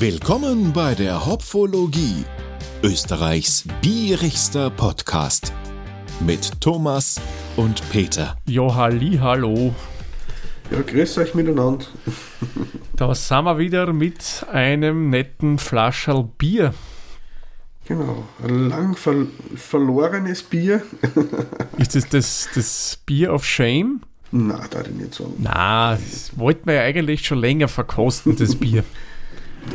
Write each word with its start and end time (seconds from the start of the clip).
Willkommen 0.00 0.72
bei 0.72 0.94
der 0.94 1.26
Hopfologie, 1.26 2.24
Österreichs 2.84 3.64
bierigster 3.82 4.70
Podcast 4.70 5.52
mit 6.20 6.60
Thomas 6.60 7.20
und 7.56 7.82
Peter. 7.90 8.36
Ja, 8.46 8.76
halli, 8.76 9.18
hallo. 9.20 9.74
Ja, 10.70 10.82
grüß 10.82 11.18
euch 11.18 11.34
miteinander. 11.34 11.84
Da 12.94 13.12
sind 13.12 13.44
wir 13.44 13.58
wieder 13.58 13.92
mit 13.92 14.46
einem 14.52 15.10
netten 15.10 15.58
Flascherl 15.58 16.28
Bier. 16.38 16.74
Genau, 17.86 18.22
ein 18.44 18.68
lang 18.68 18.94
ver 18.94 19.26
verlorenes 19.56 20.44
Bier. 20.44 20.80
Ist 21.76 21.96
das, 21.96 22.08
das 22.08 22.48
das 22.54 23.00
Bier 23.04 23.34
of 23.34 23.44
Shame? 23.44 24.02
Na, 24.30 24.64
da 24.70 24.80
ich 24.82 24.90
nicht 24.90 25.14
sagen. 25.14 25.34
Na, 25.38 25.96
das 25.96 26.38
wollten 26.38 26.66
wir 26.66 26.74
ja 26.74 26.82
eigentlich 26.82 27.26
schon 27.26 27.38
länger 27.38 27.66
verkosten, 27.66 28.36
das 28.36 28.54
Bier. 28.54 28.84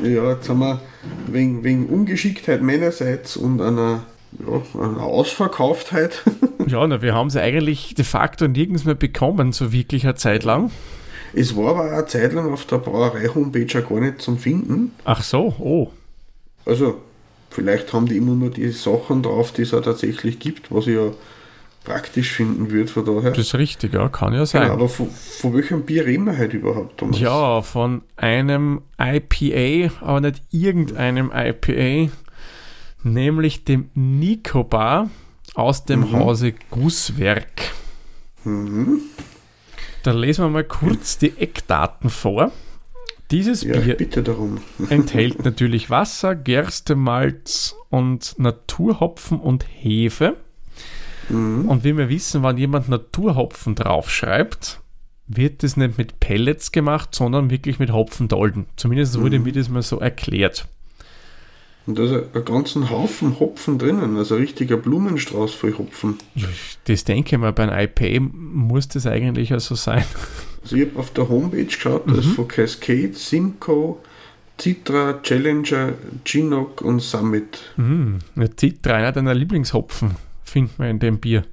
Ja, 0.03 0.31
jetzt 0.31 0.49
haben 0.49 0.59
wir 0.59 0.81
wegen, 1.27 1.63
wegen 1.63 1.87
Ungeschicktheit 1.87 2.61
meinerseits 2.61 3.37
und 3.37 3.61
einer, 3.61 4.03
ja, 4.39 4.81
einer 4.81 5.03
Ausverkauftheit. 5.03 6.23
Ja, 6.65 6.87
na, 6.87 7.01
wir 7.01 7.13
haben 7.13 7.27
es 7.27 7.35
eigentlich 7.35 7.93
de 7.93 8.05
facto 8.05 8.47
nirgends 8.47 8.85
mehr 8.85 8.95
bekommen, 8.95 9.51
so 9.51 9.73
wirklich 9.73 10.05
eine 10.05 10.15
Zeit 10.15 10.45
lang. 10.45 10.71
es 11.33 11.57
war 11.57 11.71
aber 11.71 11.91
eine 11.91 12.05
Zeit 12.05 12.31
lang 12.31 12.53
auf 12.53 12.65
der 12.65 12.77
Brauerei-Homepage 12.77 13.65
ja 13.67 13.81
gar 13.81 13.99
nicht 13.99 14.21
zum 14.21 14.37
Finden. 14.37 14.93
Ach 15.03 15.21
so, 15.21 15.53
oh. 15.59 15.89
Also, 16.65 17.01
vielleicht 17.49 17.91
haben 17.91 18.05
die 18.05 18.15
immer 18.15 18.35
nur 18.35 18.49
die 18.49 18.69
Sachen 18.69 19.23
drauf, 19.23 19.51
die 19.51 19.63
es 19.63 19.73
auch 19.73 19.81
tatsächlich 19.81 20.39
gibt, 20.39 20.71
was 20.71 20.87
ich 20.87 20.95
ja 20.95 21.11
praktisch 21.83 22.31
finden 22.31 22.71
würde 22.71 22.87
von 22.91 23.05
daher. 23.05 23.31
Das 23.31 23.39
ist 23.39 23.55
richtig, 23.55 23.93
ja, 23.93 24.07
kann 24.09 24.33
ja 24.33 24.45
sein. 24.45 24.63
Genau, 24.63 24.73
aber 24.73 24.89
von, 24.89 25.09
von 25.09 25.53
welchem 25.53 25.83
Bier 25.83 26.05
reden 26.05 26.25
wir 26.25 26.37
heute 26.37 26.57
überhaupt, 26.57 26.97
Thomas? 26.97 27.19
Ja, 27.19 27.61
von 27.61 28.03
einem 28.15 28.81
IPA, 28.99 29.93
aber 30.01 30.21
nicht 30.21 30.41
irgendeinem 30.51 31.31
IPA, 31.33 32.11
nämlich 33.03 33.65
dem 33.65 33.89
Nicobar 33.93 35.09
aus 35.55 35.85
dem 35.85 36.11
Hause 36.11 36.53
Gusswerk. 36.69 37.73
Da 40.03 40.11
lesen 40.11 40.45
wir 40.45 40.49
mal 40.49 40.63
kurz 40.63 41.17
die 41.17 41.37
Eckdaten 41.37 42.09
vor. 42.09 42.51
Dieses 43.31 43.63
Ja, 43.63 43.79
Bier 43.79 43.97
enthält 44.89 45.43
natürlich 45.43 45.89
Wasser, 45.89 46.35
Gerste, 46.35 46.95
Malz 46.95 47.75
und 47.89 48.35
Naturhopfen 48.37 49.39
und 49.39 49.65
Hefe. 49.67 50.35
Und 51.29 51.83
wie 51.83 51.97
wir 51.97 52.09
wissen, 52.09 52.43
wenn 52.43 52.57
jemand 52.57 52.89
Naturhopfen 52.89 53.75
draufschreibt, 53.75 54.81
wird 55.27 55.63
das 55.63 55.77
nicht 55.77 55.97
mit 55.97 56.19
Pellets 56.19 56.71
gemacht, 56.71 57.15
sondern 57.15 57.49
wirklich 57.49 57.79
mit 57.79 57.91
Hopfendolden. 57.91 58.65
Zumindest 58.75 59.19
wurde 59.19 59.39
mir 59.39 59.53
das 59.53 59.69
mal 59.69 59.81
so 59.81 59.99
erklärt. 59.99 60.67
Und 61.85 61.99
da 61.99 62.03
ist 62.03 62.13
ein, 62.13 62.45
ganzen 62.45 62.89
Haufen 62.89 63.39
Hopfen 63.39 63.77
drinnen, 63.77 64.15
also 64.15 64.35
ein 64.35 64.41
richtiger 64.41 64.77
Blumenstrauß 64.77 65.53
voll 65.53 65.77
Hopfen. 65.77 66.17
Das 66.85 67.03
denke 67.03 67.35
ich 67.35 67.41
mal, 67.41 67.51
bei 67.51 67.69
einem 67.69 67.89
IPA 67.97 68.29
muss 68.31 68.87
das 68.87 69.05
eigentlich 69.05 69.49
ja 69.49 69.59
so 69.59 69.75
sein. 69.75 70.05
Also 70.61 70.77
ich 70.77 70.87
habe 70.87 70.99
auf 70.99 71.11
der 71.11 71.27
Homepage 71.27 71.65
geschaut, 71.65 72.03
da 72.07 72.15
ist 72.15 72.27
von 72.27 72.47
Cascade, 72.47 73.11
Simcoe, 73.13 73.97
Citra, 74.57 75.19
Challenger, 75.21 75.93
Chinook 76.23 76.81
und 76.81 77.01
Summit. 77.01 77.59
Mm, 77.75 78.15
eine 78.35 78.49
Citra, 78.57 78.93
einer 78.93 79.11
deiner 79.11 79.33
Lieblingshopfen, 79.33 80.11
findet 80.53 80.79
man 80.79 80.87
in 80.89 80.99
dem 80.99 81.19
Bier. 81.19 81.43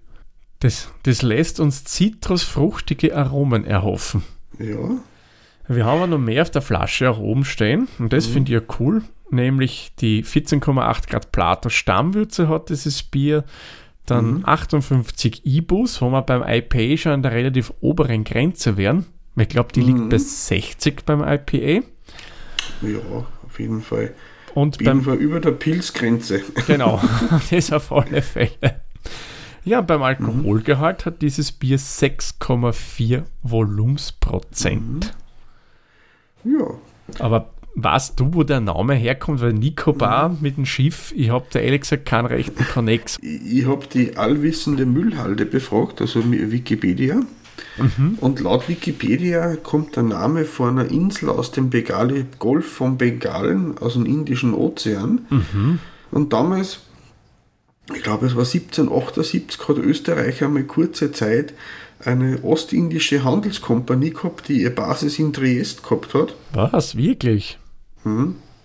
Das, 0.61 0.91
das 1.05 1.23
lässt 1.23 1.59
uns 1.59 1.85
zitrusfruchtige 1.85 3.17
Aromen 3.17 3.65
erhoffen. 3.65 4.23
Ja, 4.59 4.77
Wir 5.69 5.85
haben 5.87 5.99
aber 5.99 6.07
noch 6.07 6.19
mehr 6.19 6.43
auf 6.43 6.51
der 6.51 6.61
Flasche 6.63 7.11
auch 7.11 7.19
oben 7.19 7.45
stehen 7.45 7.89
und 7.99 8.13
das 8.13 8.27
finde 8.27 8.53
ich 8.53 8.61
ja 8.61 8.75
cool, 8.79 9.03
nämlich 9.31 9.93
die 10.01 10.23
14,8 10.23 11.09
Grad 11.09 11.33
Plato 11.33 11.71
Stammwürze 11.71 12.49
hat 12.49 12.69
dieses 12.69 13.03
Bier, 13.03 13.45
dann 14.05 14.43
58 14.45 15.47
Ibus, 15.47 16.03
wo 16.03 16.11
wir 16.11 16.23
beim 16.23 16.43
IPA 16.43 16.97
schon 16.97 17.13
an 17.13 17.23
der 17.23 17.33
relativ 17.33 17.73
oberen 17.81 18.25
Grenze 18.25 18.77
wären. 18.77 19.07
Ich 19.37 19.49
glaube, 19.49 19.73
die 19.73 19.81
liegt 19.83 20.11
bei 20.11 20.19
60 20.19 21.05
beim 21.07 21.21
IPA. 21.23 21.87
ja, 22.83 22.99
auf 23.47 23.59
jeden 23.59 23.81
Fall. 23.81 24.13
Und 24.55 24.75
Auf 24.77 24.81
jeden 24.83 25.03
Fall 25.03 25.17
über 25.17 25.39
der 25.41 25.53
Pilzgrenze. 25.53 26.43
genau, 26.67 27.01
das 27.51 27.73
auf 27.73 27.93
alle 27.93 28.21
Fälle. 28.21 28.83
Ja, 29.65 29.83
beim 29.83 30.03
Alkoholgehalt 30.03 31.05
hat 31.05 31.21
dieses 31.23 31.53
Bier 31.53 31.79
6,4 31.79 33.25
Volumensprozent. 33.43 35.15
Ja, 36.45 36.67
Aber 37.19 37.51
weißt 37.75 38.19
du, 38.19 38.35
wo 38.35 38.43
der 38.43 38.61
Name 38.61 38.95
herkommt? 38.95 39.41
Weil 39.43 39.53
Nico 39.53 39.93
Bar 39.93 40.37
mit 40.41 40.57
dem 40.57 40.65
Schiff, 40.65 41.13
ich 41.15 41.31
habe 41.31 41.45
da 41.53 41.59
ehrlich 41.59 41.83
gesagt 41.83 42.07
keinen 42.07 42.27
rechten 42.27 42.65
Connex. 42.65 43.19
ich, 43.23 43.59
ich 43.59 43.67
habe 43.67 43.87
die 43.87 44.17
allwissende 44.17 44.87
Müllhalde 44.87 45.45
befragt, 45.45 46.01
also 46.01 46.23
Wikipedia. 46.31 47.21
Und 48.21 48.41
laut 48.41 48.69
Wikipedia 48.69 49.57
kommt 49.57 49.97
der 49.97 50.03
Name 50.03 50.45
von 50.45 50.79
einer 50.79 50.91
Insel 50.91 51.29
aus 51.29 51.53
dem 51.53 51.71
Bengali 51.71 52.25
Golf 52.39 52.67
von 52.67 52.99
Bengalen, 52.99 53.79
aus 53.79 53.95
dem 53.95 54.07
Indischen 54.07 54.55
Ozean. 54.55 55.27
Und 56.11 56.33
damals, 56.33 56.81
ich 57.95 58.03
glaube 58.03 58.27
es 58.27 58.35
war 58.35 58.45
1778, 58.45 59.69
hat 59.69 59.79
Österreich 59.79 60.43
einmal 60.43 60.65
kurze 60.65 61.13
Zeit 61.13 61.55
eine 62.05 62.43
ostindische 62.43 63.25
Handelskompanie 63.25 64.11
gehabt, 64.11 64.49
die 64.49 64.63
ihre 64.63 64.71
Basis 64.71 65.19
in 65.19 65.33
Triest 65.33 65.83
gehabt 65.83 66.15
hat. 66.15 66.35
Was? 66.53 66.97
Wirklich? 66.97 67.59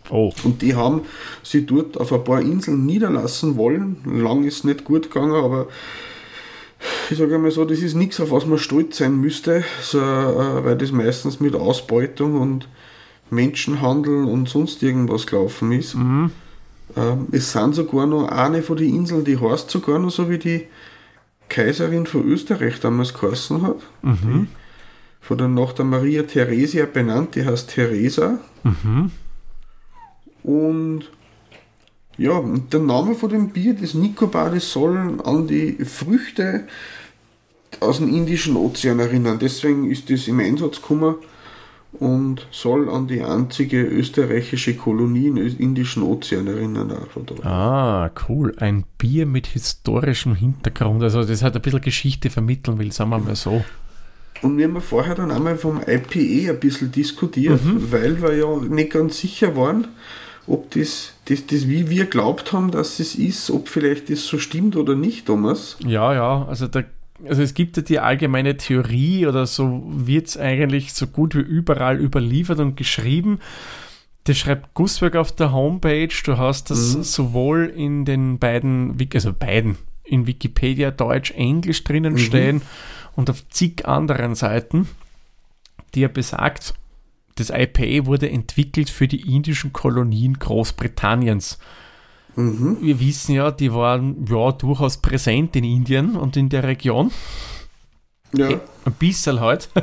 Oh, 0.09 0.31
Und 0.43 0.61
die 0.61 0.75
haben 0.75 1.01
sie 1.43 1.65
dort 1.65 1.99
auf 1.99 2.13
ein 2.13 2.23
paar 2.23 2.41
Inseln 2.41 2.85
niederlassen 2.85 3.57
wollen. 3.57 3.97
Lang 4.05 4.43
ist 4.43 4.63
nicht 4.63 4.85
gut 4.85 5.11
gegangen, 5.11 5.33
aber 5.33 5.67
ich 7.09 7.17
sage 7.17 7.35
einmal 7.35 7.51
so, 7.51 7.65
das 7.65 7.79
ist 7.79 7.95
nichts, 7.95 8.19
auf 8.19 8.31
was 8.31 8.45
man 8.45 8.59
stolz 8.59 8.97
sein 8.97 9.15
müsste, 9.19 9.63
so, 9.81 9.99
äh, 9.99 10.63
weil 10.63 10.77
das 10.77 10.91
meistens 10.91 11.39
mit 11.39 11.55
Ausbeutung 11.55 12.39
und 12.39 12.67
Menschenhandel 13.31 14.25
und 14.25 14.47
sonst 14.47 14.83
irgendwas 14.83 15.25
gelaufen 15.25 15.71
ist. 15.71 15.95
Ähm, 16.95 17.27
es 17.31 17.51
sind 17.51 17.75
sogar 17.75 18.05
noch 18.05 18.27
eine 18.27 18.61
von 18.61 18.77
den 18.77 18.93
Inseln, 18.95 19.25
die 19.25 19.39
heißt 19.39 19.69
sogar 19.69 19.99
noch 19.99 20.11
so 20.11 20.29
wie 20.29 20.37
die 20.37 20.67
Kaiserin 21.49 22.05
von 22.05 22.25
Österreich 22.25 22.79
damals 22.79 23.13
geheißen 23.13 23.61
hat. 23.61 23.77
Die 24.03 24.47
von 25.25 25.37
der, 25.39 25.47
nach 25.47 25.73
der 25.73 25.85
Maria 25.85 26.23
Theresia 26.23 26.85
benannt, 26.85 27.33
die 27.35 27.45
heißt 27.45 27.71
Theresa. 27.71 28.39
Und 30.43 31.05
ja, 32.17 32.41
der 32.71 32.79
Name 32.79 33.15
von 33.15 33.29
dem 33.29 33.49
Bier, 33.49 33.73
das 33.73 33.95
Nicobar, 33.95 34.51
das 34.51 34.71
soll 34.71 35.19
an 35.23 35.47
die 35.47 35.83
Früchte 35.83 36.67
aus 37.79 37.97
dem 37.97 38.07
Indischen 38.07 38.55
Ozean 38.55 38.99
erinnern. 38.99 39.39
Deswegen 39.39 39.89
ist 39.89 40.09
das 40.09 40.27
im 40.27 40.39
Einsatz 40.39 40.81
gekommen 40.81 41.15
und 41.99 42.47
soll 42.51 42.89
an 42.89 43.07
die 43.07 43.21
einzige 43.21 43.81
österreichische 43.81 44.75
Kolonie 44.75 45.27
im 45.27 45.37
Indischen 45.37 46.03
Ozean 46.03 46.47
erinnern. 46.47 46.93
Ah, 47.43 48.09
cool. 48.27 48.53
Ein 48.57 48.85
Bier 48.97 49.25
mit 49.25 49.47
historischem 49.47 50.35
Hintergrund. 50.35 51.03
Also 51.03 51.23
das 51.23 51.43
hat 51.43 51.55
ein 51.55 51.61
bisschen 51.61 51.81
Geschichte 51.81 52.29
vermitteln 52.29 52.79
will, 52.79 52.91
sagen 52.91 53.09
wir 53.11 53.19
mal 53.19 53.35
so. 53.35 53.63
Und 54.41 54.57
wir 54.57 54.65
haben 54.65 54.81
vorher 54.81 55.15
dann 55.15 55.31
einmal 55.31 55.57
vom 55.57 55.81
IPA 55.81 56.51
ein 56.51 56.59
bisschen 56.59 56.91
diskutiert, 56.91 57.59
weil 57.91 58.21
wir 58.21 58.35
ja 58.35 58.57
nicht 58.57 58.91
ganz 58.91 59.19
sicher 59.19 59.55
waren, 59.55 59.87
ob 60.47 60.71
das, 60.71 61.13
das, 61.25 61.47
das 61.47 61.67
wie 61.67 61.89
wir 61.89 62.05
glaubt 62.05 62.53
haben, 62.53 62.71
dass 62.71 62.99
es 62.99 63.15
ist, 63.15 63.49
ob 63.49 63.69
vielleicht 63.69 64.09
das 64.09 64.25
so 64.25 64.37
stimmt 64.37 64.75
oder 64.75 64.95
nicht, 64.95 65.25
Thomas. 65.25 65.77
Ja, 65.85 66.13
ja, 66.13 66.45
also 66.47 66.67
da, 66.67 66.83
also 67.23 67.41
es 67.41 67.53
gibt 67.53 67.77
ja 67.77 67.83
die 67.83 67.99
allgemeine 67.99 68.57
Theorie 68.57 69.25
oder 69.27 69.45
so 69.45 69.83
wird 69.85 70.27
es 70.27 70.37
eigentlich 70.37 70.93
so 70.93 71.07
gut 71.07 71.35
wie 71.35 71.39
überall 71.39 71.99
überliefert 71.99 72.59
und 72.59 72.75
geschrieben. 72.75 73.39
Das 74.25 74.37
schreibt 74.37 74.73
Gusswerk 74.73 75.15
auf 75.15 75.31
der 75.31 75.51
Homepage. 75.51 76.09
Du 76.25 76.37
hast 76.37 76.71
das 76.71 76.93
sowohl 77.13 77.71
in 77.75 78.05
den 78.05 78.39
beiden, 78.39 78.97
also 79.13 79.33
beiden, 79.33 79.77
in 80.03 80.27
Wikipedia 80.27 80.91
Deutsch, 80.91 81.31
Englisch 81.31 81.83
drinnen 81.83 82.17
stehen 82.17 82.61
und 83.15 83.29
auf 83.29 83.47
zig 83.49 83.87
anderen 83.87 84.35
Seiten, 84.35 84.87
die 85.93 86.03
er 86.03 86.09
besagt, 86.09 86.73
das 87.35 87.49
IPA 87.49 88.05
wurde 88.05 88.29
entwickelt 88.29 88.89
für 88.89 89.07
die 89.07 89.33
indischen 89.35 89.73
Kolonien 89.73 90.39
Großbritanniens. 90.39 91.59
Wir 92.35 92.99
wissen 92.99 93.35
ja, 93.35 93.51
die 93.51 93.73
waren 93.73 94.25
ja 94.27 94.51
durchaus 94.51 94.97
präsent 94.97 95.55
in 95.55 95.63
Indien 95.63 96.15
und 96.15 96.35
in 96.35 96.49
der 96.49 96.63
Region. 96.63 97.11
Ja. 98.33 98.49
Ein 98.49 98.93
bisschen 98.99 99.39
halt. 99.39 99.69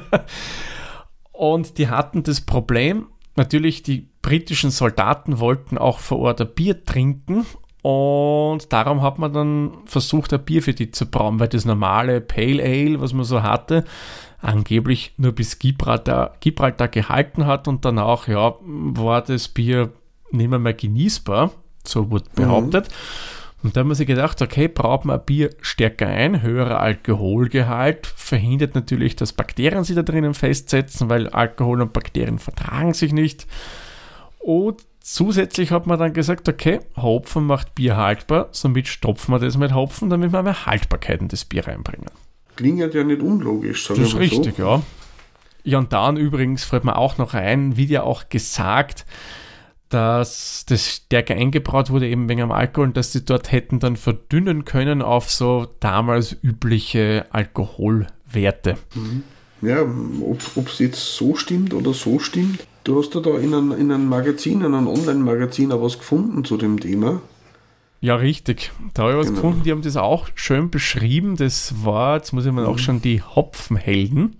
Und 1.32 1.78
die 1.78 1.88
hatten 1.88 2.22
das 2.22 2.42
Problem, 2.42 3.06
natürlich 3.36 3.82
die 3.82 4.08
britischen 4.20 4.70
Soldaten 4.70 5.40
wollten 5.40 5.78
auch 5.78 5.98
vor 5.98 6.20
Ort 6.20 6.40
ein 6.40 6.54
Bier 6.54 6.84
trinken 6.84 7.46
und 7.82 8.72
darum 8.72 9.02
hat 9.02 9.18
man 9.18 9.32
dann 9.32 9.72
versucht, 9.86 10.32
ein 10.32 10.44
Bier 10.44 10.62
für 10.62 10.72
die 10.72 10.92
zu 10.92 11.06
brauen, 11.06 11.40
weil 11.40 11.48
das 11.48 11.64
normale 11.64 12.20
Pale 12.20 12.62
Ale, 12.62 13.00
was 13.00 13.12
man 13.12 13.24
so 13.24 13.42
hatte, 13.42 13.84
angeblich 14.40 15.14
nur 15.16 15.32
bis 15.32 15.58
Gibraltar, 15.58 16.36
Gibraltar 16.38 16.86
gehalten 16.86 17.46
hat 17.46 17.66
und 17.66 17.84
danach, 17.84 18.28
ja, 18.28 18.54
war 18.60 19.22
das 19.22 19.48
Bier 19.48 19.90
nicht 20.30 20.48
mehr, 20.48 20.60
mehr 20.60 20.74
genießbar. 20.74 21.50
So 21.86 22.10
wurde 22.10 22.24
behauptet. 22.34 22.88
Und 23.62 23.76
da 23.76 23.80
haben 23.80 23.88
wir 23.88 23.94
sich 23.94 24.08
gedacht, 24.08 24.42
okay, 24.42 24.66
braucht 24.66 25.04
man 25.04 25.20
ein 25.20 25.24
Bier 25.24 25.50
stärker 25.60 26.08
ein, 26.08 26.42
höherer 26.42 26.80
Alkoholgehalt, 26.80 28.06
verhindert 28.06 28.74
natürlich, 28.74 29.14
dass 29.14 29.32
Bakterien 29.32 29.84
sich 29.84 29.94
da 29.94 30.02
drinnen 30.02 30.34
festsetzen, 30.34 31.08
weil 31.08 31.28
Alkohol 31.28 31.80
und 31.80 31.92
Bakterien 31.92 32.40
vertragen 32.40 32.92
sich 32.92 33.12
nicht. 33.12 33.46
Und 34.40 34.82
zusätzlich 35.00 35.70
hat 35.70 35.86
man 35.86 35.98
dann 35.98 36.12
gesagt, 36.12 36.48
okay, 36.48 36.80
Hopfen 36.96 37.46
macht 37.46 37.76
Bier 37.76 37.96
haltbar, 37.96 38.48
somit 38.50 38.88
stopfen 38.88 39.32
wir 39.32 39.38
das 39.38 39.56
mit 39.56 39.72
Hopfen, 39.72 40.10
damit 40.10 40.32
wir 40.32 40.42
mehr 40.42 40.66
Haltbarkeit 40.66 41.20
in 41.20 41.28
das 41.28 41.44
Bier 41.44 41.68
reinbringen. 41.68 42.10
Klingt 42.56 42.92
ja 42.92 43.04
nicht 43.04 43.22
unlogisch, 43.22 43.86
sagen 43.86 44.00
Das 44.00 44.12
ist 44.12 44.18
richtig, 44.18 44.56
so. 44.56 44.62
ja. 44.62 44.82
Ja, 45.64 45.78
und 45.78 45.92
dann 45.92 46.16
übrigens 46.16 46.64
fällt 46.64 46.84
mir 46.84 46.96
auch 46.96 47.18
noch 47.18 47.34
ein, 47.34 47.76
wie 47.76 47.84
ja 47.84 48.02
auch 48.02 48.28
gesagt, 48.28 49.06
dass 49.92 50.64
das 50.68 50.88
stärker 50.96 51.34
eingebraut 51.34 51.90
wurde, 51.90 52.08
eben 52.08 52.28
wegen 52.28 52.40
dem 52.40 52.52
Alkohol, 52.52 52.88
und 52.88 52.96
dass 52.96 53.12
sie 53.12 53.24
dort 53.24 53.52
hätten 53.52 53.78
dann 53.80 53.96
verdünnen 53.96 54.64
können 54.64 55.02
auf 55.02 55.30
so 55.30 55.66
damals 55.80 56.36
übliche 56.42 57.26
Alkoholwerte. 57.30 58.76
Ja, 59.60 59.82
ob 59.82 60.68
es 60.68 60.78
jetzt 60.78 61.16
so 61.16 61.34
stimmt 61.36 61.74
oder 61.74 61.92
so 61.92 62.18
stimmt. 62.18 62.66
Du 62.84 62.98
hast 62.98 63.14
ja 63.14 63.20
da 63.20 63.38
in 63.38 63.54
einem, 63.54 63.72
in 63.72 63.92
einem 63.92 64.08
Magazin, 64.08 64.60
in 64.62 64.74
einem 64.74 64.88
Online-Magazin 64.88 65.70
auch 65.70 65.82
was 65.82 65.98
gefunden 65.98 66.44
zu 66.44 66.56
dem 66.56 66.80
Thema. 66.80 67.20
Ja, 68.00 68.16
richtig. 68.16 68.72
Da 68.94 69.04
habe 69.04 69.12
ich 69.12 69.18
was 69.18 69.26
Genau. 69.28 69.36
gefunden, 69.40 69.62
die 69.62 69.70
haben 69.70 69.82
das 69.82 69.96
auch 69.96 70.28
schön 70.34 70.70
beschrieben. 70.70 71.36
Das 71.36 71.84
war, 71.84 72.16
jetzt 72.16 72.32
muss 72.32 72.44
ich 72.44 72.50
mal 72.50 72.66
auch 72.66 72.78
schon 72.78 73.00
die 73.00 73.22
Hopfenhelden. 73.22 74.36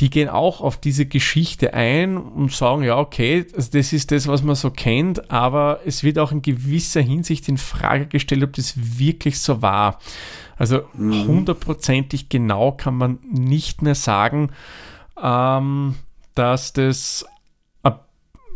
Die 0.00 0.10
gehen 0.10 0.28
auch 0.28 0.60
auf 0.60 0.76
diese 0.76 1.06
Geschichte 1.06 1.72
ein 1.72 2.16
und 2.16 2.52
sagen, 2.52 2.82
ja, 2.82 2.98
okay, 2.98 3.46
also 3.54 3.70
das 3.72 3.92
ist 3.92 4.10
das, 4.10 4.26
was 4.26 4.42
man 4.42 4.56
so 4.56 4.70
kennt, 4.70 5.30
aber 5.30 5.80
es 5.84 6.02
wird 6.02 6.18
auch 6.18 6.32
in 6.32 6.42
gewisser 6.42 7.00
Hinsicht 7.00 7.48
in 7.48 7.58
Frage 7.58 8.06
gestellt, 8.06 8.42
ob 8.42 8.52
das 8.54 8.74
wirklich 8.98 9.38
so 9.38 9.62
war. 9.62 10.00
Also 10.56 10.82
hundertprozentig 10.96 12.28
genau 12.28 12.72
kann 12.72 12.96
man 12.96 13.18
nicht 13.30 13.82
mehr 13.82 13.94
sagen, 13.94 14.50
ähm, 15.20 15.94
dass 16.34 16.72
das 16.72 17.24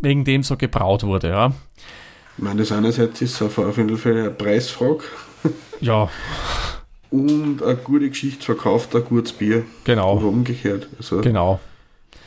wegen 0.01 0.25
dem 0.25 0.43
so 0.43 0.57
gebraut 0.57 1.03
wurde, 1.05 1.29
ja. 1.29 1.53
Ich 2.37 2.45
meine, 2.45 2.61
das 2.61 2.73
einerseits 2.73 3.21
ist 3.21 3.43
auf 3.43 3.59
auf 3.59 3.77
jeden 3.77 3.97
Fall 3.97 4.17
eine 4.17 4.31
Preisfrage 4.31 5.05
Ja, 5.81 6.09
und 7.11 7.63
eine 7.63 7.77
gute 7.77 8.09
Geschichte 8.09 8.45
verkauft 8.45 8.95
ein 8.95 9.05
gutes 9.05 9.33
Bier. 9.33 9.65
genau. 9.85 10.19
Oder 10.19 10.27
umgekehrt. 10.27 10.89
Also 10.99 11.21
Genau, 11.21 11.61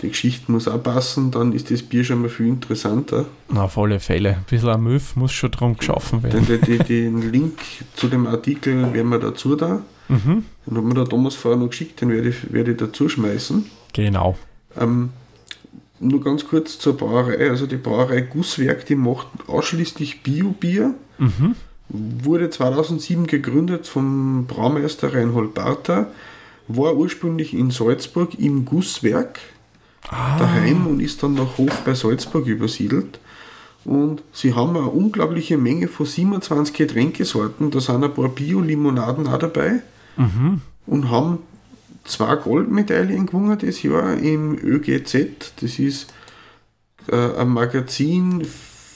die 0.02 0.10
Geschichte 0.10 0.52
muss 0.52 0.68
auch 0.68 0.82
passen, 0.82 1.32
dann 1.32 1.54
ist 1.54 1.70
das 1.70 1.84
Bier 1.84 2.04
schon 2.04 2.22
mal 2.22 2.30
viel 2.30 2.48
interessanter. 2.48 3.26
Na, 3.50 3.66
auf 3.66 3.78
alle 3.78 4.00
Fälle. 4.00 4.30
Ein 4.30 4.46
bisschen 4.50 4.70
ein 4.70 4.82
Müff 4.82 5.16
muss 5.16 5.32
schon 5.32 5.52
drum 5.52 5.78
geschaffen 5.78 6.24
werden. 6.24 6.46
Den, 6.48 6.62
den, 6.62 6.86
den 6.86 7.32
Link 7.32 7.60
zu 7.96 8.08
dem 8.08 8.26
Artikel 8.26 8.94
werden 8.94 9.10
wir 9.10 9.20
dazu 9.20 9.56
da. 9.56 9.82
Mhm. 10.08 10.46
Den 10.66 10.78
hat 10.78 10.84
mir 10.84 10.94
der 10.96 11.06
Thomas 11.06 11.36
vorher 11.36 11.60
noch 11.60 11.70
geschickt, 11.70 12.02
den 12.02 12.10
werde 12.10 12.30
ich, 12.30 12.52
werde 12.52 12.72
ich 12.72 12.78
dazu 12.78 13.08
schmeißen. 13.10 13.66
Genau. 13.94 14.38
Ähm, 14.80 15.10
nur 16.00 16.24
ganz 16.24 16.48
kurz 16.48 16.80
zur 16.80 16.98
Brauerei. 16.98 17.50
Also 17.50 17.68
die 17.68 17.78
Brauerei 17.78 18.22
Gusswerk, 18.22 18.86
die 18.88 18.96
macht 18.96 19.28
ausschließlich 19.48 20.24
Bio-Bier. 20.24 20.96
Mhm. 21.20 21.56
Wurde 21.94 22.50
2007 22.50 23.28
gegründet 23.28 23.86
vom 23.86 24.46
Braumeister 24.48 25.14
Reinhold 25.14 25.54
Barter. 25.54 26.08
War 26.68 26.96
ursprünglich 26.96 27.54
in 27.54 27.70
Salzburg 27.70 28.40
im 28.40 28.64
Gusswerk 28.64 29.40
daheim 30.10 30.88
und 30.88 31.02
ist 31.02 31.22
dann 31.22 31.34
nach 31.34 31.58
Hof 31.58 31.82
bei 31.84 31.94
Salzburg 31.94 32.48
übersiedelt. 32.48 33.20
Und 33.84 34.24
sie 34.32 34.54
haben 34.54 34.78
eine 34.78 34.88
unglaubliche 34.88 35.58
Menge 35.58 35.88
von 35.88 36.06
27 36.06 36.74
Getränkesorten. 36.74 37.72
Da 37.72 37.82
sind 37.82 38.04
ein 38.04 38.14
paar 38.14 38.30
Bio-Limonaden 38.30 39.28
auch 39.28 39.40
dabei. 39.40 39.82
Und 40.86 41.10
haben 41.10 41.40
zwei 42.04 42.36
Goldmedaillen 42.36 43.26
gewonnen 43.26 43.58
das 43.60 43.84
Jahr 43.84 44.18
im 44.18 44.56
ÖGZ. 44.56 45.54
Das 45.62 45.80
ist 45.80 46.14
äh, 47.08 47.36
ein 47.36 47.50
Magazin 47.50 48.48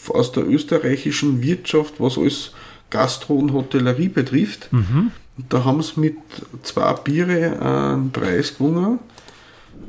aus 0.10 0.32
der 0.32 0.48
österreichischen 0.48 1.42
Wirtschaft, 1.42 1.96
was 2.00 2.18
alles 2.18 2.52
Gastro 2.90 3.36
und 3.36 3.54
Hotellerie 3.54 4.10
betrifft. 4.10 4.70
Und 4.72 5.12
da 5.50 5.64
haben 5.66 5.82
sie 5.82 6.00
mit 6.00 6.16
zwei 6.64 6.94
Biere 6.94 7.60
einen 7.60 8.12
Preis 8.12 8.58
gewonnen. 8.58 9.00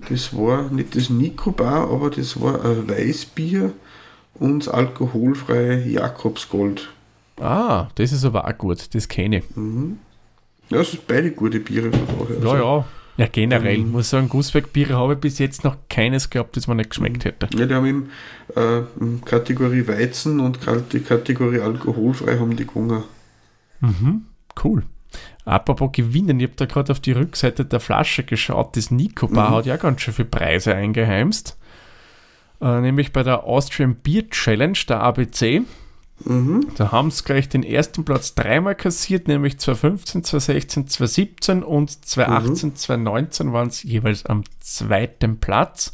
Das 0.09 0.37
war 0.37 0.71
nicht 0.71 0.97
das 0.97 1.11
Nikobar, 1.11 1.91
aber 1.91 2.11
das 2.11 2.41
war 2.41 2.65
ein 2.65 2.89
Weißbier 2.89 3.73
und 4.35 4.67
das 4.67 4.69
alkoholfreie 4.73 5.87
Jakobsgold. 5.89 6.89
Ah, 7.41 7.89
das 7.97 8.13
ist 8.13 8.25
aber 8.25 8.47
auch 8.47 8.59
gut. 8.59 8.95
Das 8.95 9.09
kenne 9.09 9.39
ich. 9.39 9.45
Ja, 10.71 10.81
es 10.81 10.91
sind 10.93 11.07
beide 11.07 11.31
gute 11.31 11.61
Biere 11.61 11.91
von 11.93 12.01
daher. 12.29 12.37
Ja, 12.43 12.51
Also, 12.51 12.57
ja. 12.57 12.85
Ja, 13.17 13.27
generell. 13.27 13.79
Ich 13.79 13.87
muss 13.87 14.11
sagen, 14.11 14.29
Gussberg-Biere 14.29 14.95
habe 14.95 15.15
ich 15.15 15.21
bis 15.21 15.39
jetzt 15.39 15.65
noch 15.65 15.77
keines 15.89 16.29
gehabt, 16.29 16.57
das 16.57 16.67
mir 16.67 16.75
nicht 16.75 16.91
geschmeckt 16.91 17.25
hätte. 17.25 17.49
Ja, 17.57 17.67
die 17.67 17.75
haben 17.75 17.87
im, 17.87 18.11
äh, 18.55 18.83
Kategorie 19.25 19.89
Weizen 19.89 20.41
und 20.41 20.59
die 20.93 21.01
Kategorie 21.01 21.61
alkoholfrei 21.61 22.39
haben 22.39 22.57
die 22.57 22.67
gewonnen. 22.67 23.05
Cool. 24.63 24.85
Apropos 25.45 25.93
gewinnen, 25.93 26.41
ich 26.41 26.49
habe 26.49 26.57
da 26.57 26.67
gerade 26.67 26.93
auf 26.93 27.01
die 27.01 27.13
Rückseite 27.13 27.65
der 27.65 27.81
Flasche 27.81 28.25
geschaut. 28.25 28.77
Das 28.77 28.91
Nico-Bar 28.91 29.51
hat 29.53 29.67
ja 29.67 29.77
ganz 29.77 30.01
schön 30.01 30.13
viele 30.13 30.29
Preise 30.29 30.75
eingeheimst. 30.75 31.57
Äh, 32.61 32.81
nämlich 32.81 33.13
bei 33.13 33.23
der 33.23 33.45
Austrian 33.45 33.97
Beer 33.97 34.29
Challenge, 34.29 34.79
der 34.89 35.01
ABC. 35.03 35.63
Da 36.25 36.93
haben 36.93 37.11
sie 37.11 37.25
gleich 37.25 37.49
den 37.49 37.63
ersten 37.63 38.05
Platz 38.05 38.35
dreimal 38.35 38.75
kassiert, 38.75 39.29
nämlich 39.29 39.59
2015, 39.59 40.25
2016, 40.25 40.89
2017 40.89 41.63
und 41.63 41.91
2018, 41.91 42.75
2019 42.75 43.53
waren 43.53 43.69
es 43.69 43.83
jeweils 43.83 44.25
am 44.25 44.43
zweiten 44.61 45.39
Platz. 45.39 45.93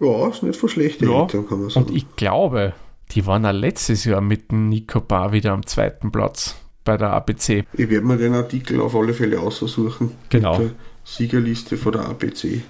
Ja, 0.00 0.28
ist 0.28 0.42
nicht 0.42 0.58
von 0.58 0.68
schlechten 0.68 1.10
Ja, 1.10 1.26
kann 1.26 1.44
man 1.48 1.70
sagen. 1.70 1.86
Und 1.86 1.96
ich 1.96 2.16
glaube, 2.16 2.72
die 3.12 3.26
waren 3.26 3.46
auch 3.46 3.52
letztes 3.52 4.04
Jahr 4.04 4.20
mit 4.20 4.50
dem 4.50 4.68
Nico 4.68 5.00
Bar 5.00 5.32
wieder 5.32 5.52
am 5.52 5.64
zweiten 5.66 6.10
Platz 6.10 6.56
bei 6.84 6.96
der 6.96 7.12
ABC. 7.12 7.64
Ich 7.74 7.90
werde 7.90 8.06
mir 8.06 8.16
den 8.16 8.34
Artikel 8.34 8.80
auf 8.80 8.94
alle 8.94 9.14
Fälle 9.14 9.40
aussuchen. 9.40 10.12
Genau. 10.30 10.58
Mit 10.58 10.70
der 10.70 10.76
Siegerliste 11.04 11.76
von 11.76 11.92
der 11.92 12.06
APC, 12.06 12.62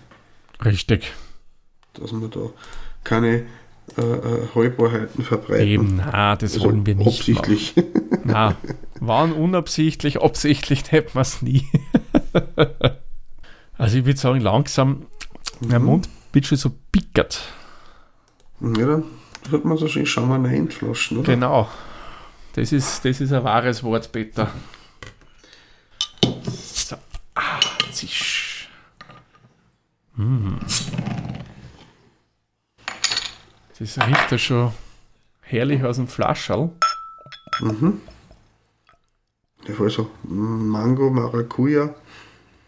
Richtig. 0.65 1.13
dass 1.95 2.13
wir 2.13 2.29
da 2.29 2.51
keine 3.05 3.47
äh, 3.97 4.03
äh, 4.03 4.49
Halbwahrheiten 4.55 5.25
verbreiten. 5.25 5.67
Eben, 5.67 5.97
na, 5.97 6.37
das 6.37 6.55
Also 6.55 6.67
wollen 6.67 6.87
wir 6.87 6.95
nicht. 6.95 7.07
Absichtlich. 7.07 7.75
Machen. 7.77 8.23
Na, 8.25 8.57
waren 9.01 9.33
unabsichtlich, 9.33 10.21
absichtlich 10.21 10.91
hätten 10.91 11.15
wir 11.15 11.23
es 11.23 11.43
nie. 11.43 11.65
also 13.79 13.99
ich 13.99 14.05
würde 14.05 14.19
sagen, 14.19 14.41
langsam, 14.41 15.07
mein 15.61 15.83
Mund 15.83 16.09
wird 16.33 16.47
schon 16.47 16.59
so 16.59 16.73
pickert. 16.93 17.43
ja, 18.61 18.87
dann 18.87 19.05
hat 19.51 19.65
man 19.65 19.77
so 19.77 19.89
schön 19.89 20.07
schauen 20.07 20.43
wir 20.43 20.49
rein 20.49 20.71
Flaschen, 20.71 21.19
oder? 21.19 21.33
Genau. 21.33 21.69
Das 22.55 22.73
ist, 22.73 23.05
das 23.05 23.21
ist 23.21 23.33
ein 23.33 23.45
wahres 23.45 23.83
Wort, 23.83 24.11
Peter. 24.11 24.51
So. 26.51 26.97
Ah, 27.35 27.61
zisch. 27.93 28.69
Mm. 30.17 30.57
Das 33.79 33.97
riecht 33.99 34.33
ja 34.33 34.39
schon 34.39 34.73
herrlich 35.41 35.85
aus 35.85 35.97
dem 35.97 36.09
Flascherl. 36.09 36.71
Der 39.67 39.75
Fall 39.75 39.91
so 39.91 40.11
Mango, 40.25 41.11
Maracuja. 41.11 41.95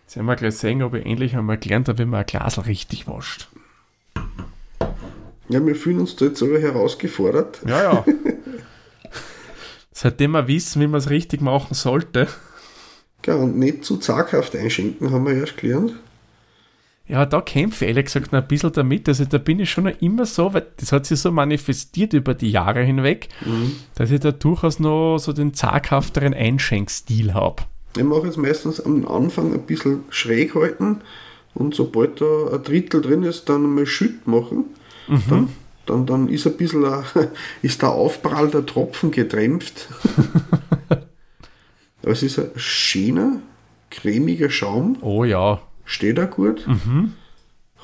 Jetzt 0.05 0.17
werden 0.17 0.27
wir 0.27 0.37
gleich 0.37 0.57
sehen, 0.57 0.83
ob 0.83 0.95
ich 0.95 1.05
endlich 1.05 1.37
einmal 1.37 1.59
gelernt 1.59 1.89
habe, 1.89 1.99
wie 1.99 2.05
man 2.05 2.21
ein 2.21 2.27
Glasl 2.27 2.61
richtig 2.61 3.09
wascht. 3.09 3.49
Ja, 5.49 5.65
wir 5.67 5.75
fühlen 5.75 6.01
uns 6.01 6.15
da 6.15 6.27
jetzt 6.27 6.39
selber 6.39 6.61
herausgefordert. 6.61 7.61
Ja, 7.67 7.83
ja. 7.83 8.05
Seitdem 9.93 10.31
wir 10.33 10.47
wissen, 10.47 10.81
wie 10.81 10.87
man 10.87 10.99
es 10.99 11.11
richtig 11.11 11.41
machen 11.41 11.75
sollte. 11.75 12.29
Ja, 13.27 13.35
und 13.35 13.59
nicht 13.59 13.85
zu 13.85 13.97
zaghaft 13.97 14.55
einschenken, 14.55 15.11
haben 15.11 15.27
wir 15.27 15.35
erst 15.35 15.57
gelernt. 15.57 15.95
Ja, 17.11 17.27
da 17.27 17.41
kämpfe 17.41 17.85
ich 17.85 17.89
ehrlich 17.89 18.05
gesagt 18.05 18.33
noch 18.33 18.41
ein 18.41 18.47
bisschen 18.47 18.73
damit. 18.73 19.09
Also 19.09 19.25
da 19.25 19.39
bin 19.39 19.59
ich 19.59 19.69
schon 19.69 19.85
noch 19.85 20.01
immer 20.01 20.27
so, 20.27 20.55
weil 20.55 20.67
das 20.77 20.93
hat 20.93 21.07
sich 21.07 21.19
so 21.19 21.33
manifestiert 21.33 22.13
über 22.13 22.35
die 22.35 22.53
Jahre 22.53 22.83
hinweg, 22.83 23.29
dass 23.97 24.13
ich 24.13 24.21
da 24.21 24.31
durchaus 24.31 24.79
noch 24.79 25.19
so 25.19 25.33
den 25.33 25.53
zaghafteren 25.53 26.35
Einschenkstil 26.35 27.35
habe. 27.35 27.65
Ich 27.97 28.05
mache 28.05 28.27
jetzt 28.27 28.37
meistens 28.37 28.81
am 28.81 29.09
Anfang 29.09 29.53
ein 29.53 29.63
bisschen 29.63 30.05
schräg 30.11 30.55
halten 30.55 31.01
und 31.55 31.75
sobald 31.75 32.21
da 32.21 32.53
ein 32.53 32.63
Drittel 32.63 33.03
drin 33.03 33.25
ist, 33.25 33.49
dann 33.49 33.75
mal 33.75 33.87
Schütt 33.87 34.29
machen. 34.29 34.67
Dann, 35.29 35.49
dann, 35.87 36.07
dann 36.07 36.29
ist 36.29 36.47
ein 36.47 36.57
bisschen 36.57 36.85
ein, 36.85 37.03
ist 37.63 37.83
der 37.83 37.91
Aufprall 37.91 38.53
der 38.53 38.67
Tropfen 38.67 39.11
gedämpft. 39.11 39.89
Aber 42.03 42.13
es 42.13 42.23
ist 42.23 42.39
ein 42.39 42.51
schöner, 42.55 43.41
cremiger 43.91 44.49
Schaum, 44.49 44.97
Oh 45.01 45.25
ja, 45.25 45.61
steht 45.91 46.19
auch 46.21 46.31
gut. 46.31 46.67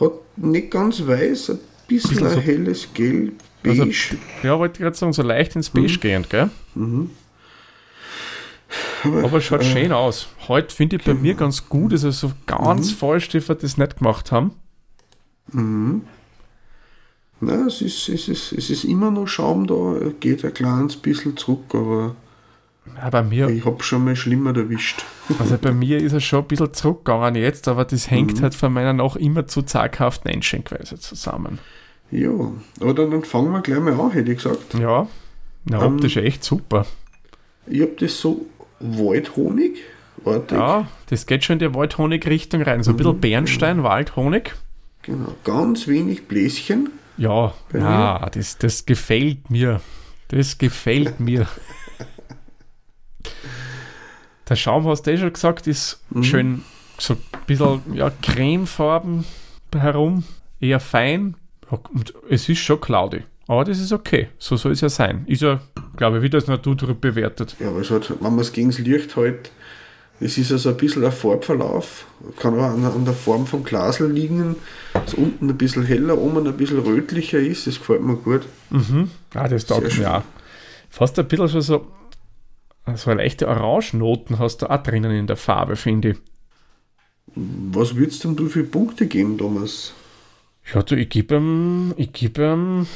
Hat 0.01 0.13
nicht 0.37 0.71
ganz 0.71 1.07
weiß, 1.07 1.51
ein 1.51 1.59
bisschen, 1.89 2.11
Bisschen 2.11 2.27
ein 2.27 2.35
so- 2.35 2.41
helles 2.41 2.89
Gelb, 2.95 3.35
Also- 3.65 3.85
beige. 3.85 4.17
Ja, 4.43 4.59
wollte 4.59 4.75
ich 4.75 4.81
gerade 4.83 4.97
sagen, 4.97 5.13
so 5.13 5.23
leicht 5.23 5.57
ins 5.57 5.71
Beige 5.71 5.99
gehend, 5.99 6.29
gell? 6.31 6.51
Aber 9.05 9.33
es 9.39 9.45
schaut 9.45 9.65
schön 9.65 9.93
aus. 9.93 10.27
Heute 10.49 10.75
finde 10.75 10.97
ich 10.97 11.05
bei 11.05 11.15
mir 11.15 11.35
ganz 11.35 11.69
gut, 11.69 11.93
also 11.93 12.11
so 12.11 12.33
ganz 12.47 12.91
die 13.29 13.47
wir 13.49 13.55
das 13.55 13.77
nicht 13.77 13.99
gemacht 13.99 14.33
haben. 14.33 14.53
Nein, 15.53 16.03
es 17.67 17.81
ist, 17.83 18.09
es, 18.09 18.29
ist, 18.29 18.53
es 18.53 18.71
ist 18.71 18.85
immer 18.85 19.11
noch 19.11 19.27
Schaum 19.27 19.67
da, 19.67 20.11
geht 20.21 20.45
ein 20.45 20.53
kleines 20.55 20.97
bisschen 20.97 21.37
zurück, 21.37 21.75
aber 21.75 22.17
Ja, 22.97 23.11
bei 23.11 23.23
mir, 23.23 23.49
ich 23.49 23.65
habe 23.65 23.83
schon 23.83 24.05
mal 24.05 24.17
schlimmer 24.17 24.57
erwischt. 24.57 25.05
also 25.39 25.59
bei 25.59 25.73
mir 25.73 25.99
ist 25.99 26.13
er 26.13 26.21
schon 26.21 26.41
ein 26.41 26.47
bisschen 26.47 26.73
zurückgegangen 26.73 27.35
jetzt, 27.35 27.69
aber 27.69 27.85
das 27.85 28.11
hängt 28.11 28.41
halt 28.43 28.55
von 28.55 28.73
meiner 28.73 28.93
noch 28.93 29.17
immer 29.17 29.47
zu 29.47 29.63
zaghaften 29.63 30.31
Einschenkweise 30.31 30.99
zusammen. 30.99 31.59
Ja, 32.11 32.31
aber 32.81 32.95
dann, 32.95 33.25
fangen 33.25 33.53
wir 33.53 33.61
gleich 33.61 33.81
mal 33.81 33.99
an, 33.99 34.13
hätte 34.13 34.31
ich 34.31 34.43
gesagt. 34.43 34.75
Ja, 34.75 35.09
na, 35.65 35.85
Ähm, 35.85 35.95
optisch 35.95 36.17
echt 36.17 36.45
super. 36.45 36.87
Ich 37.67 37.83
habe 37.83 37.93
das 37.99 38.21
so 38.21 38.47
Waldhonig, 38.79 39.79
artig, 40.25 40.57
Ja, 40.57 40.89
das 41.09 41.27
geht 41.27 41.45
schon 41.45 41.55
in 41.55 41.69
die 41.71 41.75
Waldhonig-Richtung 41.75 42.63
rein. 42.63 42.83
So 42.83 42.93
ein 42.93 42.97
bisschen 42.97 43.21
Bernstein, 43.21 43.83
Waldhonig. 43.83 44.55
genau, 45.03 45.35
ganz 45.45 45.89
wenig 45.89 46.29
Bläschen. 46.29 46.91
Ja, 47.19 47.55
ja 47.73 48.29
das, 48.33 48.59
das 48.59 48.87
gefällt 48.87 49.51
mir. 49.51 49.81
Das 50.29 50.59
gefällt 50.59 51.21
mir. 51.21 51.47
Der 54.49 54.57
Schaum, 54.57 54.87
hast 54.87 55.03
du 55.07 55.13
eh 55.13 55.19
schon 55.19 55.33
gesagt, 55.33 55.67
ist 55.67 56.01
schön 56.23 56.63
so 56.99 57.15
ein 57.15 57.21
bisschen 57.47 57.83
ja, 57.95 58.11
cremefarben 58.23 59.25
herum, 59.73 60.25
eher 60.61 60.81
fein. 60.81 61.35
Und 61.69 62.15
es 62.31 62.49
ist 62.49 62.61
schon 62.61 62.81
cloudy. 62.81 63.23
Aber 63.49 63.65
das 63.65 63.81
ist 63.81 63.93
okay. 63.93 64.29
So 64.39 64.57
soll 64.57 64.73
es 64.73 64.81
ja 64.81 64.89
sein. 64.89 65.25
Ist 65.27 65.43
ja, 65.43 65.61
glaube 65.97 66.19
ich, 66.19 66.23
wie 66.23 66.31
das 66.31 66.47
Natur 66.47 66.77
drüber 66.77 66.95
bewertet. 66.95 67.57
Ja, 67.61 67.69
aber 67.69 67.81
es 67.81 67.91
hat, 67.91 68.11
wenn 68.11 68.31
man 68.31 68.41
es 68.41 68.53
gegen 68.53 68.71
das 68.71 68.79
Licht 68.79 69.17
hält, 69.17 69.51
es 70.19 70.39
ist 70.39 70.51
also 70.51 70.71
ein 70.71 70.77
bisschen 70.79 71.05
ein 71.05 71.13
Farbverlauf, 71.13 72.07
kann 72.41 72.59
auch 72.59 72.71
an, 72.71 72.85
an 72.85 73.05
der 73.05 73.13
Form 73.15 73.47
vom 73.47 73.65
Glasel 73.65 74.11
liegen, 74.11 74.57
dass 74.95 75.13
unten 75.15 75.51
ein 75.51 75.59
bisschen 75.59 75.85
heller, 75.85 76.17
oben 76.17 76.47
ein 76.47 76.57
bisschen 76.57 76.79
rötlicher 76.79 77.39
ist, 77.39 77.67
das 77.67 77.79
gefällt 77.79 78.03
mir 78.03 78.17
gut. 78.17 78.47
Mhm. 78.71 79.11
Ah, 79.35 79.47
das 79.47 79.67
taugt 79.67 79.99
mir 79.99 80.17
auch. 80.17 80.23
Fast 80.89 81.19
ein 81.19 81.29
bisschen 81.29 81.49
schon 81.51 81.61
so, 81.61 81.87
so 82.95 83.11
eine 83.11 83.23
leichte 83.23 83.49
Orangenoten 83.49 84.39
hast 84.39 84.63
du 84.63 84.71
auch 84.71 84.83
drinnen 84.83 85.11
in 85.11 85.27
der 85.27 85.37
Farbe, 85.37 85.77
finde 85.77 86.11
ich. 86.11 86.17
Was 87.35 87.97
würdest 87.97 88.25
denn 88.25 88.37
du 88.37 88.49
für 88.49 88.63
Punkte 88.63 89.07
geben, 89.07 89.37
Thomas? 89.37 89.93
Ja, 90.73 90.83
du, 90.83 90.97
ich 90.97 91.09
gebe 91.09 91.37
ihm, 91.37 91.95
ich 91.97 92.13
gebe 92.13 92.43
ihm, 92.53 92.87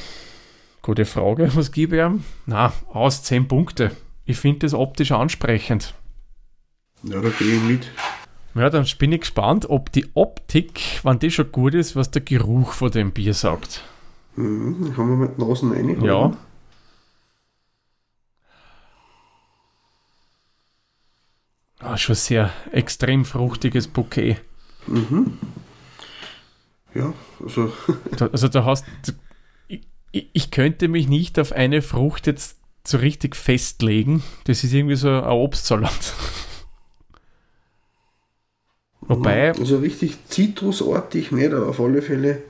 gute 0.81 1.05
Frage, 1.05 1.51
was 1.55 1.71
gebe 1.71 1.97
ich 1.97 2.01
ihm? 2.01 2.23
Na, 2.45 2.73
aus 2.87 3.23
10 3.23 3.47
Punkte. 3.47 3.91
Ich 4.25 4.37
finde 4.37 4.59
das 4.59 4.73
optisch 4.73 5.11
ansprechend. 5.11 5.93
Ja, 7.03 7.19
da 7.19 7.29
gehe 7.29 7.55
ich 7.55 7.63
mit. 7.63 7.91
Ja, 8.53 8.69
dann 8.69 8.85
bin 8.99 9.11
ich 9.11 9.21
gespannt, 9.21 9.69
ob 9.69 9.91
die 9.91 10.07
Optik, 10.13 10.81
wenn 11.03 11.19
die 11.19 11.31
schon 11.31 11.51
gut 11.51 11.73
ist, 11.73 11.95
was 11.95 12.11
der 12.11 12.21
Geruch 12.21 12.73
von 12.73 12.91
dem 12.91 13.11
Bier 13.11 13.33
sagt. 13.33 13.83
Dann 14.35 14.93
haben 14.97 15.09
wir 15.09 15.27
mit 15.27 15.37
Nasen 15.37 15.71
rein. 15.71 16.01
Ja. 16.01 16.35
Ah, 21.81 21.97
schon 21.97 22.15
sehr 22.15 22.51
extrem 22.71 23.25
fruchtiges 23.25 23.87
Bouquet. 23.87 24.37
Ja, 26.93 27.13
also 27.43 27.71
Da, 28.17 28.27
also 28.27 28.47
da 28.47 28.65
hast 28.65 28.85
ich, 29.67 29.81
ich- 30.11 30.29
ich 30.33 30.51
könnte 30.51 30.87
mich 30.87 31.07
nicht 31.07 31.39
auf 31.39 31.51
eine 31.53 31.81
Frucht 31.81 32.27
jetzt 32.27 32.57
so 32.85 32.97
richtig 32.97 33.35
festlegen. 33.35 34.23
Das 34.45 34.63
ist 34.63 34.73
irgendwie 34.73 34.95
so 34.95 35.09
ein 35.09 35.23
Obstsalat. 35.23 36.13
Wobei, 39.01 39.51
also 39.53 39.77
richtig 39.77 40.17
zitrusartig 40.27 41.31
nicht, 41.31 41.51
aber 41.53 41.67
auf 41.67 41.79
alle 41.79 42.01
Fälle 42.01 42.43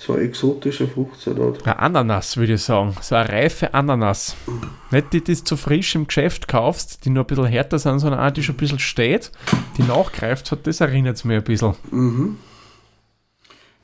so 0.00 0.14
ein 0.14 0.22
exotischer 0.22 0.88
Fruchtsalat. 0.88 1.66
ein 1.66 1.74
Ananas 1.74 2.38
würde 2.38 2.54
ich 2.54 2.62
sagen. 2.62 2.96
So 3.02 3.16
eine 3.16 3.28
reife 3.28 3.74
Ananas. 3.74 4.34
Nicht 4.90 5.12
die, 5.12 5.22
die 5.22 5.34
du 5.34 5.44
zu 5.44 5.58
frisch 5.58 5.94
im 5.94 6.06
Geschäft 6.06 6.48
kaufst, 6.48 7.04
die 7.04 7.10
nur 7.10 7.24
ein 7.24 7.26
bisschen 7.26 7.44
härter 7.44 7.78
sind, 7.78 7.98
sondern 7.98 8.20
auch 8.20 8.30
die 8.30 8.42
schon 8.42 8.54
ein 8.54 8.58
bisschen 8.58 8.78
steht, 8.78 9.30
die 9.76 9.82
nachgreift 9.82 10.50
hat, 10.52 10.66
das 10.66 10.80
erinnert 10.80 11.16
es 11.16 11.24
mir 11.24 11.36
ein 11.36 11.44
bisschen. 11.44 11.74
Mhm. 11.90 12.38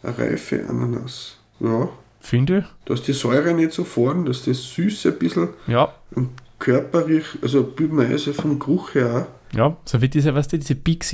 Eine 0.02 0.18
reife 0.18 0.64
Ananas. 0.66 1.37
Ja, 1.61 1.90
Finde 2.20 2.64
dass 2.87 3.02
die 3.02 3.12
Säure 3.12 3.52
nicht 3.52 3.73
so 3.73 3.85
fahren, 3.85 4.25
dass 4.25 4.42
das 4.44 4.62
Süße 4.62 5.11
ein 5.11 5.18
bisschen 5.18 5.50
ich. 5.66 5.73
Ja, 5.75 5.92
und 6.14 6.30
körperlich, 6.58 7.25
also 7.42 7.62
Bübenweise 7.62 8.32
vom 8.32 8.58
Geruch 8.58 8.94
her 8.94 9.28
auch. 9.52 9.56
ja. 9.56 9.76
So 9.85 10.00
wie 10.00 10.08
diese, 10.08 10.35
weißt 10.35 10.54
du, 10.54 10.58
diese 10.58 10.76
Big 10.76 11.04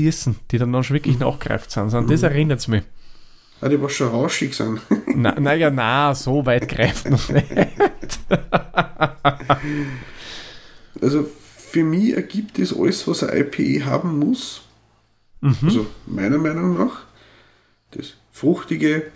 die 0.53 0.59
dann, 0.59 0.73
dann 0.73 0.85
schon 0.85 0.95
wirklich 0.95 1.19
nachgreift 1.19 1.73
sind. 1.73 1.93
An 1.93 2.07
das 2.07 2.23
erinnert 2.23 2.61
es 2.61 2.69
mich. 2.69 2.85
Ah, 3.63 3.69
die 3.69 3.81
was 3.81 3.93
schon 3.93 4.09
rauschig 4.09 4.55
sind. 4.55 4.81
Na, 5.07 5.39
naja, 5.39 5.71
na, 5.71 6.15
so 6.17 6.45
weit 6.45 6.69
greift 6.69 7.09
noch 7.09 7.29
nicht. 7.29 7.47
Also 11.01 11.31
für 11.57 11.85
mich 11.85 12.15
ergibt 12.15 12.59
das 12.59 12.77
alles, 12.77 13.07
was 13.07 13.23
ein 13.23 13.39
IPE 13.39 13.85
haben 13.85 14.19
muss. 14.19 14.63
Also 15.41 15.87
meiner 16.07 16.39
Meinung 16.39 16.77
nach. 16.77 17.05
Das 17.93 18.15
Fruchtige, 18.33 19.11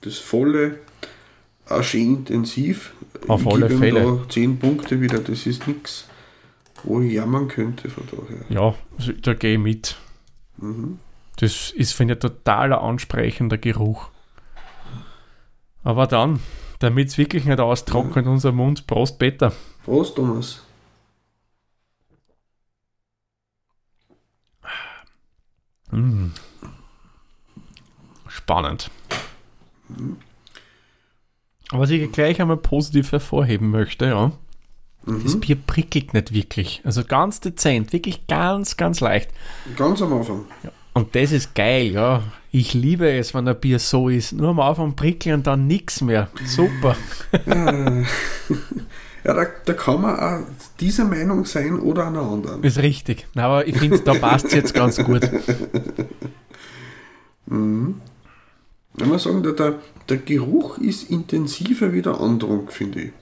das 0.00 0.16
Volle, 0.18 0.78
auch 1.68 1.82
schön 1.82 2.16
intensiv. 2.16 2.94
Auf 3.28 3.42
ich 3.42 3.52
alle 3.52 3.70
Fälle. 3.70 4.00
Da 4.00 4.28
10 4.28 4.58
Punkte 4.58 5.00
wieder, 5.00 5.18
das 5.18 5.46
ist 5.46 5.66
nichts, 5.66 6.08
wo 6.84 7.00
ich 7.00 7.12
jammern 7.12 7.48
könnte 7.48 7.90
von 7.90 8.04
daher. 8.10 8.44
Ja, 8.48 8.74
da 9.22 9.34
gehe 9.34 9.54
ich 9.54 9.60
mit. 9.60 9.96
Das 11.36 11.70
ist, 11.70 11.92
finde 11.92 12.14
ich, 12.14 12.18
ein 12.18 12.20
totaler 12.20 12.82
ansprechender 12.82 13.58
Geruch. 13.58 14.08
Aber 15.82 16.06
dann, 16.06 16.40
damit 16.78 17.08
es 17.08 17.18
wirklich 17.18 17.44
nicht 17.44 17.60
austrocknet, 17.60 18.26
unser 18.26 18.52
Mund, 18.52 18.86
Prost, 18.86 19.18
Peter. 19.18 19.52
Prost, 19.84 20.16
Thomas. 20.16 20.62
Mm. 25.90 26.28
Spannend. 28.28 28.90
Was 31.70 31.90
ich 31.90 32.10
gleich 32.12 32.40
einmal 32.40 32.56
positiv 32.56 33.12
hervorheben 33.12 33.70
möchte, 33.70 34.06
ja. 34.06 34.32
Das 35.06 35.38
Bier 35.38 35.56
prickelt 35.56 36.14
nicht 36.14 36.32
wirklich. 36.32 36.80
Also 36.84 37.04
ganz 37.04 37.40
dezent, 37.40 37.92
wirklich 37.92 38.26
ganz, 38.26 38.76
ganz 38.78 39.00
leicht. 39.00 39.30
Ganz 39.76 40.00
am 40.00 40.14
Anfang. 40.14 40.46
Und 40.94 41.14
das 41.14 41.32
ist 41.32 41.54
geil, 41.54 41.88
ja. 41.92 42.22
Ich 42.52 42.72
liebe 42.72 43.10
es, 43.10 43.34
wenn 43.34 43.48
ein 43.48 43.58
Bier 43.58 43.80
so 43.80 44.08
ist. 44.08 44.32
Nur 44.32 44.50
am 44.50 44.60
Anfang 44.60 44.94
prickeln 44.94 45.36
und 45.36 45.46
dann 45.46 45.66
nichts 45.66 46.00
mehr. 46.00 46.28
Super. 46.44 46.96
Ja, 49.26 49.32
da, 49.32 49.46
da 49.64 49.72
kann 49.72 50.02
man 50.02 50.20
auch 50.20 50.46
dieser 50.78 51.06
Meinung 51.06 51.46
sein 51.46 51.80
oder 51.80 52.08
einer 52.08 52.20
anderen. 52.20 52.62
Ist 52.62 52.76
richtig. 52.76 53.26
Aber 53.34 53.66
ich 53.66 53.74
finde, 53.78 53.98
da 54.00 54.12
passt 54.12 54.44
es 54.44 54.52
jetzt 54.52 54.74
ganz 54.74 55.02
gut. 55.02 55.22
Wenn 57.46 58.00
wir 58.96 59.18
sagen, 59.18 59.42
der, 59.42 59.52
der, 59.52 59.78
der 60.10 60.18
Geruch 60.18 60.76
ist 60.76 61.10
intensiver 61.10 61.94
wie 61.94 62.02
der 62.02 62.20
Andrunk, 62.20 62.70
finde 62.70 63.00
ich. 63.00 63.12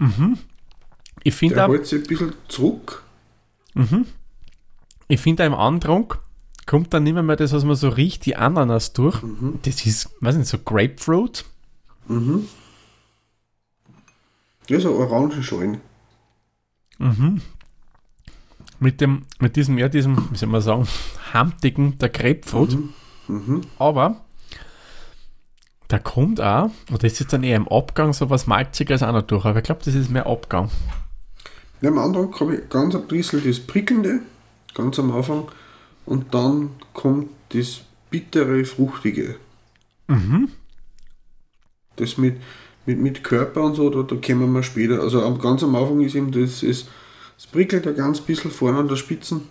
Ich 1.22 1.34
finde 1.36 1.54
Der 1.54 1.68
hält 1.68 1.86
sich 1.86 2.02
ein 2.02 2.08
bisschen 2.08 2.32
zurück. 2.48 3.04
ich 5.06 5.20
finde 5.20 5.44
im 5.44 5.54
Andrang 5.54 6.14
kommt 6.66 6.94
dann 6.94 7.02
nicht 7.02 7.14
mehr, 7.14 7.36
das, 7.36 7.52
was 7.52 7.64
man 7.64 7.76
so 7.76 7.88
riecht, 7.88 8.26
die 8.26 8.36
Ananas 8.36 8.92
durch. 8.92 9.20
Das 9.62 9.84
ist, 9.86 10.10
weiß 10.20 10.36
nicht, 10.36 10.48
so 10.48 10.58
Grapefruit. 10.58 11.44
Ja, 14.68 14.80
so 14.80 14.94
Orangenschalen. 14.94 15.80
Mit 18.78 19.00
dem, 19.00 19.22
mit 19.40 19.56
diesem, 19.56 19.78
ja, 19.78 19.88
diesem, 19.88 20.28
wie 20.30 20.36
soll 20.36 20.48
man 20.48 20.60
sagen, 20.60 20.86
hamtigen 21.32 21.98
der 21.98 22.08
Grapefruit. 22.08 22.78
Aber 23.78 24.24
da 25.88 25.98
kommt 25.98 26.40
auch, 26.40 26.70
und 26.90 27.02
das 27.02 27.20
ist 27.20 27.32
dann 27.32 27.42
eher 27.42 27.56
im 27.56 27.68
Abgang 27.68 28.12
so 28.12 28.30
was 28.30 28.46
Malziges 28.46 29.02
auch 29.02 29.12
noch 29.12 29.22
durch, 29.22 29.44
aber 29.44 29.58
ich 29.58 29.64
glaube, 29.64 29.82
das 29.84 29.94
ist 29.94 30.10
mehr 30.10 30.26
Abgang. 30.26 30.70
Ja, 31.80 31.90
am 31.90 31.98
Anfang 31.98 32.32
habe 32.40 32.56
ich 32.56 32.68
ganz 32.68 32.94
ein 32.94 33.06
bisschen 33.08 33.42
das 33.44 33.60
Prickelnde, 33.60 34.20
ganz 34.74 34.98
am 34.98 35.10
Anfang. 35.10 35.50
Und 36.04 36.34
dann 36.34 36.70
kommt 36.92 37.30
das 37.50 37.82
bittere, 38.10 38.64
fruchtige. 38.64 39.36
Das 41.96 42.18
mit, 42.18 42.36
mit, 42.86 42.98
mit 42.98 43.24
Körper 43.24 43.62
und 43.62 43.74
so, 43.74 43.90
da, 43.90 44.02
da 44.02 44.16
kommen 44.16 44.52
wir 44.52 44.62
später. 44.62 45.00
Also 45.00 45.22
am, 45.22 45.38
ganz 45.38 45.62
am 45.62 45.74
Anfang 45.74 46.00
ist 46.00 46.14
eben 46.14 46.32
das, 46.32 46.60
das, 46.60 46.86
das 47.36 47.46
prickelt 47.46 47.86
ein 47.86 47.94
ganz 47.94 48.20
bisschen 48.20 48.50
vorne 48.50 48.78
an 48.78 48.88
der 48.88 48.96
Spitzen. 48.96 49.42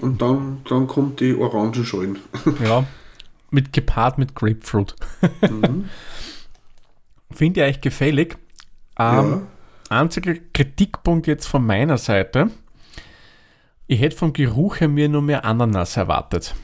Und 0.00 0.20
dann, 0.20 0.58
dann 0.68 0.86
kommt 0.86 1.20
die 1.20 1.34
Orangenschalen. 1.34 2.18
Ja, 2.64 2.84
mit 3.50 3.72
gepaart 3.72 4.18
mit 4.18 4.34
Grapefruit. 4.34 4.94
finde 7.30 7.60
ich 7.60 7.66
euch 7.66 7.80
gefällig. 7.80 8.36
Ähm, 8.98 9.42
Einziger 9.88 10.34
Kritikpunkt 10.52 11.26
jetzt 11.26 11.46
von 11.46 11.64
meiner 11.64 11.96
Seite. 11.96 12.50
Ich 13.86 14.00
hätte 14.00 14.16
vom 14.16 14.32
Geruch 14.32 14.80
her 14.80 14.88
mir 14.88 15.08
nur 15.08 15.22
mehr 15.22 15.44
Ananas 15.44 15.96
erwartet. 15.96 16.54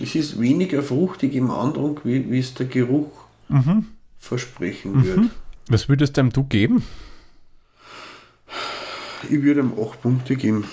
Es 0.00 0.14
ist 0.14 0.40
weniger 0.40 0.82
fruchtig 0.82 1.34
im 1.34 1.50
Andruck, 1.50 2.04
wie, 2.04 2.30
wie 2.30 2.38
es 2.38 2.54
der 2.54 2.66
Geruch 2.66 3.10
versprechen 4.18 5.04
wird. 5.04 5.30
Was 5.68 5.88
würdest 5.88 6.16
dem 6.16 6.30
du 6.30 6.44
geben? 6.44 6.82
Ich 9.24 9.42
würde 9.42 9.60
ihm 9.60 9.72
8 9.72 10.02
Punkte 10.02 10.36
geben. 10.36 10.64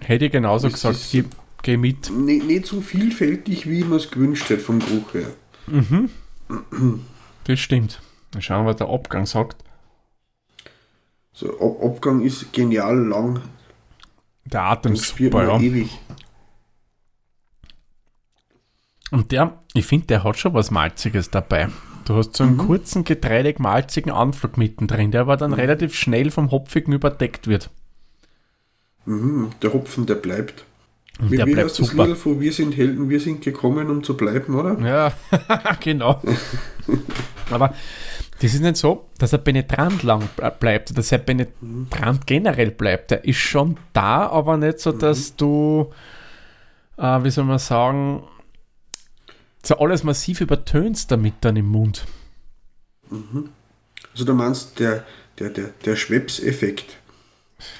Hätte 0.00 0.26
ich 0.26 0.32
genauso 0.32 0.68
Es 0.68 0.74
gesagt, 0.74 0.98
geh, 1.10 1.24
geh 1.62 1.76
mit. 1.76 2.10
Nicht, 2.10 2.46
nicht 2.46 2.66
so 2.66 2.80
vielfältig, 2.80 3.68
wie 3.68 3.82
man 3.82 3.98
es 3.98 4.10
gewünscht 4.10 4.48
hätte 4.50 4.62
vom 4.62 4.78
Geruch 4.78 5.14
her. 5.14 5.30
Das 7.44 7.60
stimmt. 7.60 8.02
Mal 8.34 8.42
schauen, 8.42 8.66
was 8.66 8.76
der 8.76 8.88
Abgang 8.90 9.24
sagt. 9.24 9.64
So, 11.32 11.58
Ab 11.60 11.82
Abgang 11.82 12.20
ist 12.20 12.52
genial 12.52 12.98
lang. 13.06 13.40
Der 14.52 14.62
Atem 14.62 14.92
Das 14.94 15.02
ist 15.02 15.16
super, 15.16 15.44
ja. 15.46 15.60
ewig. 15.60 15.90
Und 19.10 19.32
der, 19.32 19.58
ich 19.74 19.86
finde, 19.86 20.06
der 20.06 20.24
hat 20.24 20.38
schon 20.38 20.54
was 20.54 20.70
Malziges 20.70 21.30
dabei. 21.30 21.68
Du 22.04 22.14
hast 22.16 22.36
so 22.36 22.44
einen 22.44 22.54
Mhm. 22.56 22.58
kurzen, 22.58 23.04
getreidig-malzigen 23.04 24.10
Anflug 24.12 24.56
mittendrin, 24.58 25.10
der 25.10 25.22
aber 25.22 25.36
dann 25.36 25.52
relativ 25.52 25.94
schnell 25.94 26.30
vom 26.30 26.50
Hopfigen 26.50 26.92
überdeckt 26.92 27.46
wird. 27.46 27.70
Mhm, 29.04 29.50
der 29.62 29.72
Hopfen, 29.72 30.06
der 30.06 30.16
bleibt. 30.16 30.64
Und 31.20 31.32
der 31.32 31.44
bleibt 31.46 31.70
das 31.70 31.76
super. 31.76 32.06
Lied 32.06 32.16
von 32.16 32.40
Wir 32.40 32.52
sind 32.52 32.76
Helden, 32.76 33.08
wir 33.08 33.20
sind 33.20 33.42
gekommen, 33.42 33.90
um 33.90 34.04
zu 34.04 34.16
bleiben, 34.16 34.54
oder? 34.54 34.78
Ja, 34.80 35.12
genau. 35.80 36.22
Aber 37.50 37.74
das 38.40 38.54
ist 38.54 38.60
nicht 38.60 38.76
so, 38.76 39.06
dass 39.18 39.32
er 39.32 39.38
penetrant 39.38 40.02
lang 40.04 40.28
ble- 40.36 40.50
bleibt, 40.50 40.96
dass 40.96 41.10
er 41.12 41.18
penetrant 41.18 42.26
generell 42.26 42.70
bleibt. 42.70 43.10
Er 43.12 43.24
ist 43.24 43.38
schon 43.38 43.76
da, 43.92 44.28
aber 44.28 44.56
nicht 44.56 44.78
so, 44.80 44.92
dass 44.92 45.34
du, 45.36 45.92
äh, 46.96 47.22
wie 47.24 47.30
soll 47.30 47.44
man 47.44 47.58
sagen, 47.58 48.22
so 49.64 49.76
alles 49.78 50.04
massiv 50.04 50.40
übertönst 50.40 51.10
damit 51.10 51.34
dann 51.40 51.56
im 51.56 51.66
Mund. 51.66 52.04
Also 54.12 54.24
du 54.24 54.34
meinst 54.34 54.78
der, 54.78 55.04
der, 55.38 55.50
der, 55.50 55.70
der 55.84 55.96
Schweppseffekt. 55.96 56.96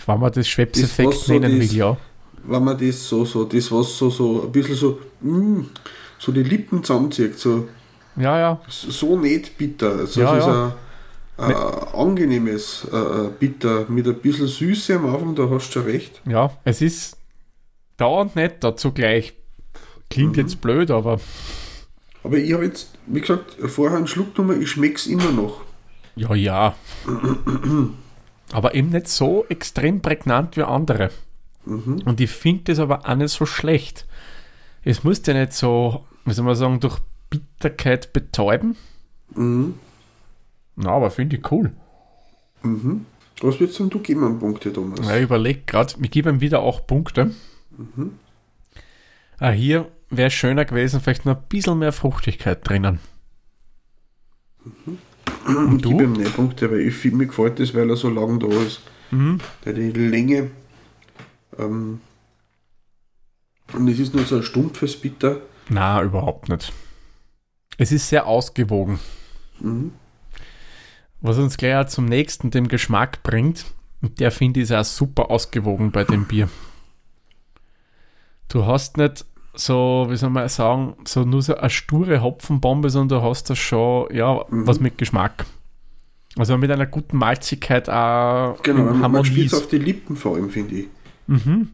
Wenn 0.06 0.18
man 0.20 0.32
das 0.32 0.46
was 0.58 1.26
so 1.26 1.32
nennen 1.38 1.60
das- 1.60 1.70
will, 1.70 1.76
ja. 1.76 1.96
Wenn 2.44 2.64
man 2.64 2.78
das 2.78 3.06
so, 3.08 3.24
so, 3.24 3.44
das 3.44 3.70
was 3.70 3.96
so, 3.98 4.10
so 4.10 4.42
ein 4.44 4.52
bisschen 4.52 4.74
so, 4.74 5.00
mm, 5.20 5.60
so 6.18 6.32
die 6.32 6.42
Lippen 6.42 6.82
zusammenzieht, 6.82 7.38
so, 7.38 7.68
Ja, 8.18 8.38
ja. 8.38 8.60
so 8.68 9.16
nicht 9.18 9.56
bitter. 9.58 9.90
Also 9.92 10.20
Ja, 10.20 10.36
es 10.36 10.44
ja. 10.46 10.66
ist 10.68 10.74
ein, 11.38 11.54
ein 11.54 11.94
angenehmes 11.94 12.86
äh, 12.92 13.28
Bitter 13.38 13.84
mit 13.88 14.06
ein 14.06 14.16
bisschen 14.20 14.48
Süße 14.48 14.96
am 14.96 15.06
Anfang, 15.14 15.34
da 15.34 15.48
hast 15.50 15.68
du 15.68 15.72
schon 15.80 15.84
recht. 15.84 16.20
Ja, 16.26 16.50
es 16.64 16.82
ist 16.82 17.16
da 17.96 18.06
und 18.06 18.34
nicht 18.36 18.56
da 18.64 18.76
zugleich. 18.76 19.34
Klingt 20.10 20.36
Mhm. 20.36 20.42
jetzt 20.42 20.60
blöd, 20.60 20.90
aber 20.90 21.20
Aber 22.24 22.36
ich 22.38 22.52
habe 22.52 22.64
jetzt, 22.64 22.90
wie 23.06 23.20
gesagt, 23.20 23.56
vorher 23.68 23.96
einen 23.98 24.06
Schluck 24.06 24.34
genommen, 24.34 24.60
ich 24.60 24.70
schmecke 24.70 24.96
es 24.96 25.06
immer 25.06 25.30
noch. 25.30 25.60
ja, 26.16 26.34
ja. 26.34 26.74
aber 28.52 28.74
eben 28.74 28.88
nicht 28.90 29.08
so 29.08 29.44
extrem 29.48 30.00
prägnant 30.00 30.56
wie 30.56 30.62
andere. 30.62 31.10
Und 31.64 32.18
ich 32.20 32.30
finde 32.30 32.64
das 32.64 32.78
aber 32.78 33.06
auch 33.06 33.14
nicht 33.14 33.28
so 33.30 33.44
schlecht. 33.44 34.06
Es 34.84 35.04
muss 35.04 35.20
ja 35.26 35.34
nicht 35.34 35.52
so, 35.52 36.04
wie 36.24 36.32
soll 36.32 36.46
man 36.46 36.54
sagen, 36.54 36.80
durch 36.80 36.96
Bitterkeit 37.30 38.12
betäuben. 38.12 38.76
Mhm. 39.34 39.74
Na, 40.76 40.90
aber 40.90 41.10
finde 41.10 41.36
ich 41.36 41.50
cool. 41.50 41.72
Mhm. 42.62 43.06
Was 43.40 43.60
würdest 43.60 43.78
denn 43.78 43.90
du 43.90 44.00
geben 44.00 44.24
an 44.24 44.38
Punkte, 44.38 44.72
Thomas? 44.72 45.06
Ja, 45.06 45.16
ich 45.16 45.22
überlege 45.22 45.62
gerade, 45.66 45.94
wir 45.98 46.08
geben 46.08 46.36
ihm 46.36 46.40
wieder 46.40 46.60
auch 46.60 46.86
Punkte. 46.86 47.32
Ah, 49.38 49.50
hier 49.50 49.90
wäre 50.10 50.30
schöner 50.30 50.64
gewesen, 50.64 51.00
vielleicht 51.00 51.24
noch 51.24 51.36
ein 51.36 51.42
bisschen 51.48 51.78
mehr 51.78 51.92
Fruchtigkeit 51.92 52.68
drinnen. 52.68 52.98
Und 55.46 55.84
du? 55.84 55.90
gebe 55.90 56.04
ihm 56.04 56.12
nicht 56.14 56.34
Punkte, 56.34 56.70
weil 56.70 56.80
ich 56.80 56.94
finde, 56.94 57.18
mir 57.18 57.26
gefällt 57.26 57.60
das, 57.60 57.74
weil 57.74 57.88
er 57.88 57.96
so 57.96 58.10
lang 58.10 58.40
da 58.40 58.48
ist. 58.48 58.80
Mhm. 59.10 59.38
Die 59.64 59.70
Länge, 59.92 60.50
ähm, 61.58 62.00
und 63.72 63.88
es 63.88 63.98
ist 63.98 64.14
nur 64.14 64.24
so 64.24 64.36
ein 64.36 64.42
stumpfes 64.42 64.96
Bitter. 64.96 65.40
Na, 65.68 66.02
überhaupt 66.02 66.48
nicht. 66.48 66.72
Es 67.78 67.92
ist 67.92 68.08
sehr 68.08 68.26
ausgewogen. 68.26 68.98
Mhm. 69.60 69.92
Was 71.20 71.38
uns 71.38 71.56
gleich 71.56 71.76
auch 71.76 71.88
zum 71.88 72.04
nächsten, 72.04 72.50
dem 72.50 72.68
Geschmack 72.68 73.22
bringt. 73.22 73.64
Und 74.02 74.20
der 74.20 74.30
finde 74.30 74.60
ich 74.60 74.74
auch 74.74 74.84
super 74.84 75.30
ausgewogen 75.30 75.90
bei 75.90 76.04
dem 76.04 76.26
Bier. 76.26 76.48
Du 78.48 78.66
hast 78.66 78.96
nicht 78.96 79.24
so, 79.54 80.06
wie 80.08 80.16
soll 80.16 80.30
man 80.30 80.48
sagen, 80.48 80.96
so 81.04 81.24
nur 81.24 81.42
so 81.42 81.56
eine 81.56 81.70
sture 81.70 82.22
Hopfenbombe, 82.22 82.90
sondern 82.90 83.20
du 83.20 83.24
hast 83.24 83.50
das 83.50 83.58
schon, 83.58 84.14
ja, 84.14 84.44
was 84.48 84.80
mit 84.80 84.98
Geschmack. 84.98 85.46
Also 86.36 86.56
mit 86.56 86.70
einer 86.70 86.86
guten 86.86 87.16
Malzigkeit 87.16 87.90
auch 87.90 88.62
Genau, 88.62 88.92
man, 88.92 89.10
man 89.10 89.24
spielt 89.24 89.52
auf 89.54 89.68
die 89.68 89.78
Lippen 89.78 90.16
vor 90.16 90.36
allem, 90.36 90.50
finde 90.50 90.76
ich. 90.76 90.86
Mhm. 91.26 91.70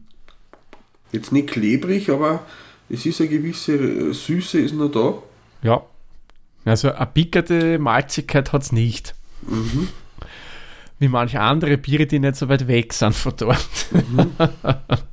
Jetzt 1.11 1.31
nicht 1.31 1.49
klebrig, 1.49 2.09
aber 2.09 2.45
es 2.89 3.05
ist 3.05 3.21
eine 3.21 3.29
gewisse 3.29 4.13
Süße 4.13 4.59
ist 4.59 4.73
noch 4.73 4.89
da. 4.89 5.13
Ja. 5.61 5.83
Also 6.65 6.91
eine 6.91 7.05
pickerte 7.05 7.79
Malzigkeit 7.79 8.51
hat 8.51 8.63
es 8.63 8.71
nicht. 8.71 9.13
Mhm. 9.43 9.87
Wie 10.97 11.07
manche 11.07 11.39
andere 11.39 11.77
Biere, 11.77 12.07
die 12.07 12.19
nicht 12.19 12.35
so 12.35 12.49
weit 12.49 12.67
weg 12.67 12.93
sind 12.93 13.15
von 13.15 13.33
dort. 13.37 13.59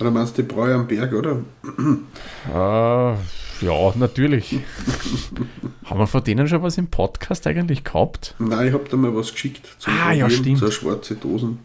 Oder 0.00 0.10
meinst 0.10 0.36
du 0.36 0.42
die 0.42 0.48
Bräu 0.48 0.74
am 0.74 0.88
Berg, 0.88 1.12
oder? 1.12 1.40
Äh, 2.52 3.16
ja, 3.64 3.92
natürlich. 3.94 4.58
Haben 5.84 6.00
wir 6.00 6.06
von 6.08 6.24
denen 6.24 6.48
schon 6.48 6.62
was 6.62 6.78
im 6.78 6.88
Podcast 6.88 7.46
eigentlich 7.46 7.84
gehabt? 7.84 8.34
Nein, 8.38 8.68
ich 8.68 8.74
habe 8.74 8.88
da 8.90 8.96
mal 8.96 9.14
was 9.14 9.32
geschickt. 9.32 9.76
Ah, 9.86 10.12
ja, 10.12 10.28
stimmt. 10.28 10.58
So 10.58 10.70
schwarze 10.70 11.14
Dosen. 11.14 11.60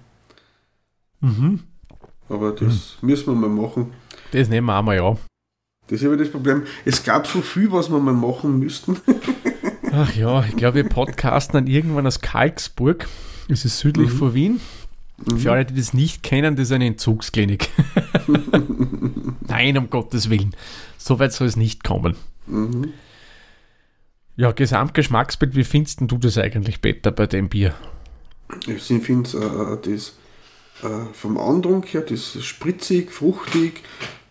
Mhm. 1.22 1.62
Aber 2.30 2.52
das 2.52 2.98
müssen 3.02 3.26
wir 3.26 3.48
mal 3.48 3.50
machen. 3.50 3.94
Das 4.32 4.48
nehmen 4.48 4.68
wir 4.68 4.78
einmal, 4.78 4.96
ja. 4.98 5.18
Das 5.90 6.02
ist 6.02 6.06
aber 6.06 6.18
das 6.18 6.30
Problem. 6.30 6.64
Es 6.86 7.04
gab 7.04 7.26
so 7.26 7.42
viel, 7.42 7.72
was 7.72 7.90
wir 7.90 8.00
mal 8.00 8.14
machen 8.14 8.60
müssten. 8.60 8.98
Ach 9.92 10.16
ja, 10.16 10.46
ich 10.46 10.56
glaube, 10.56 10.76
wir 10.76 10.84
podcasten 10.90 11.54
dann 11.54 11.68
irgendwann 11.68 12.06
aus 12.06 12.22
Kalksburg. 12.22 13.08
Das 13.48 13.66
ist 13.66 13.80
südlich 13.80 14.12
von 14.12 14.36
Wien. 14.36 14.60
Für 15.38 15.52
alle, 15.52 15.66
die 15.66 15.74
das 15.74 15.94
nicht 15.94 16.22
kennen, 16.22 16.56
das 16.56 16.68
ist 16.68 16.72
eine 16.72 16.86
Entzugsklinik. 16.86 17.70
Nein, 19.48 19.78
um 19.78 19.90
Gottes 19.90 20.30
Willen. 20.30 20.56
So 20.98 21.18
weit 21.18 21.34
soll 21.34 21.48
es 21.48 21.56
nicht 21.56 21.84
kommen. 21.84 22.16
Mhm. 22.46 22.94
Ja, 24.36 24.52
Gesamtgeschmacksbild, 24.52 25.56
wie 25.56 25.64
findest 25.64 26.00
du 26.02 26.18
das 26.18 26.38
eigentlich, 26.38 26.82
Peter, 26.82 27.12
bei 27.12 27.26
dem 27.26 27.50
Bier? 27.50 27.74
Ich 28.68 28.84
finde 28.84 29.30
äh, 29.84 29.92
das 29.92 30.14
äh, 30.84 31.14
vom 31.14 31.38
Andruck 31.38 31.94
her, 31.94 32.02
das 32.02 32.36
ist 32.36 32.46
spritzig, 32.46 33.12
fruchtig, 33.12 33.82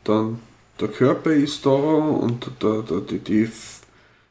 dann 0.04 0.38
der 0.80 0.88
Körper 0.88 1.32
ist 1.32 1.64
da 1.66 1.70
und 1.70 2.50
der, 2.62 2.82
der, 2.82 3.00
die, 3.00 3.18
die, 3.18 3.48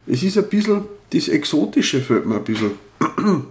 es 0.07 0.23
ist 0.23 0.38
ein 0.38 0.47
bisschen, 0.49 0.86
das 1.12 1.27
Exotische 1.27 2.01
fällt 2.01 2.25
mir 2.25 2.36
ein 2.38 2.43
bisschen. 2.43 2.71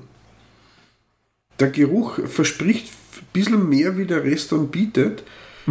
Der 1.58 1.70
Geruch 1.70 2.18
verspricht 2.26 2.86
ein 3.16 3.26
bisschen 3.32 3.68
mehr, 3.68 3.96
wie 3.96 4.04
der 4.04 4.22
Rest 4.24 4.52
dann 4.52 4.68
bietet. 4.68 5.22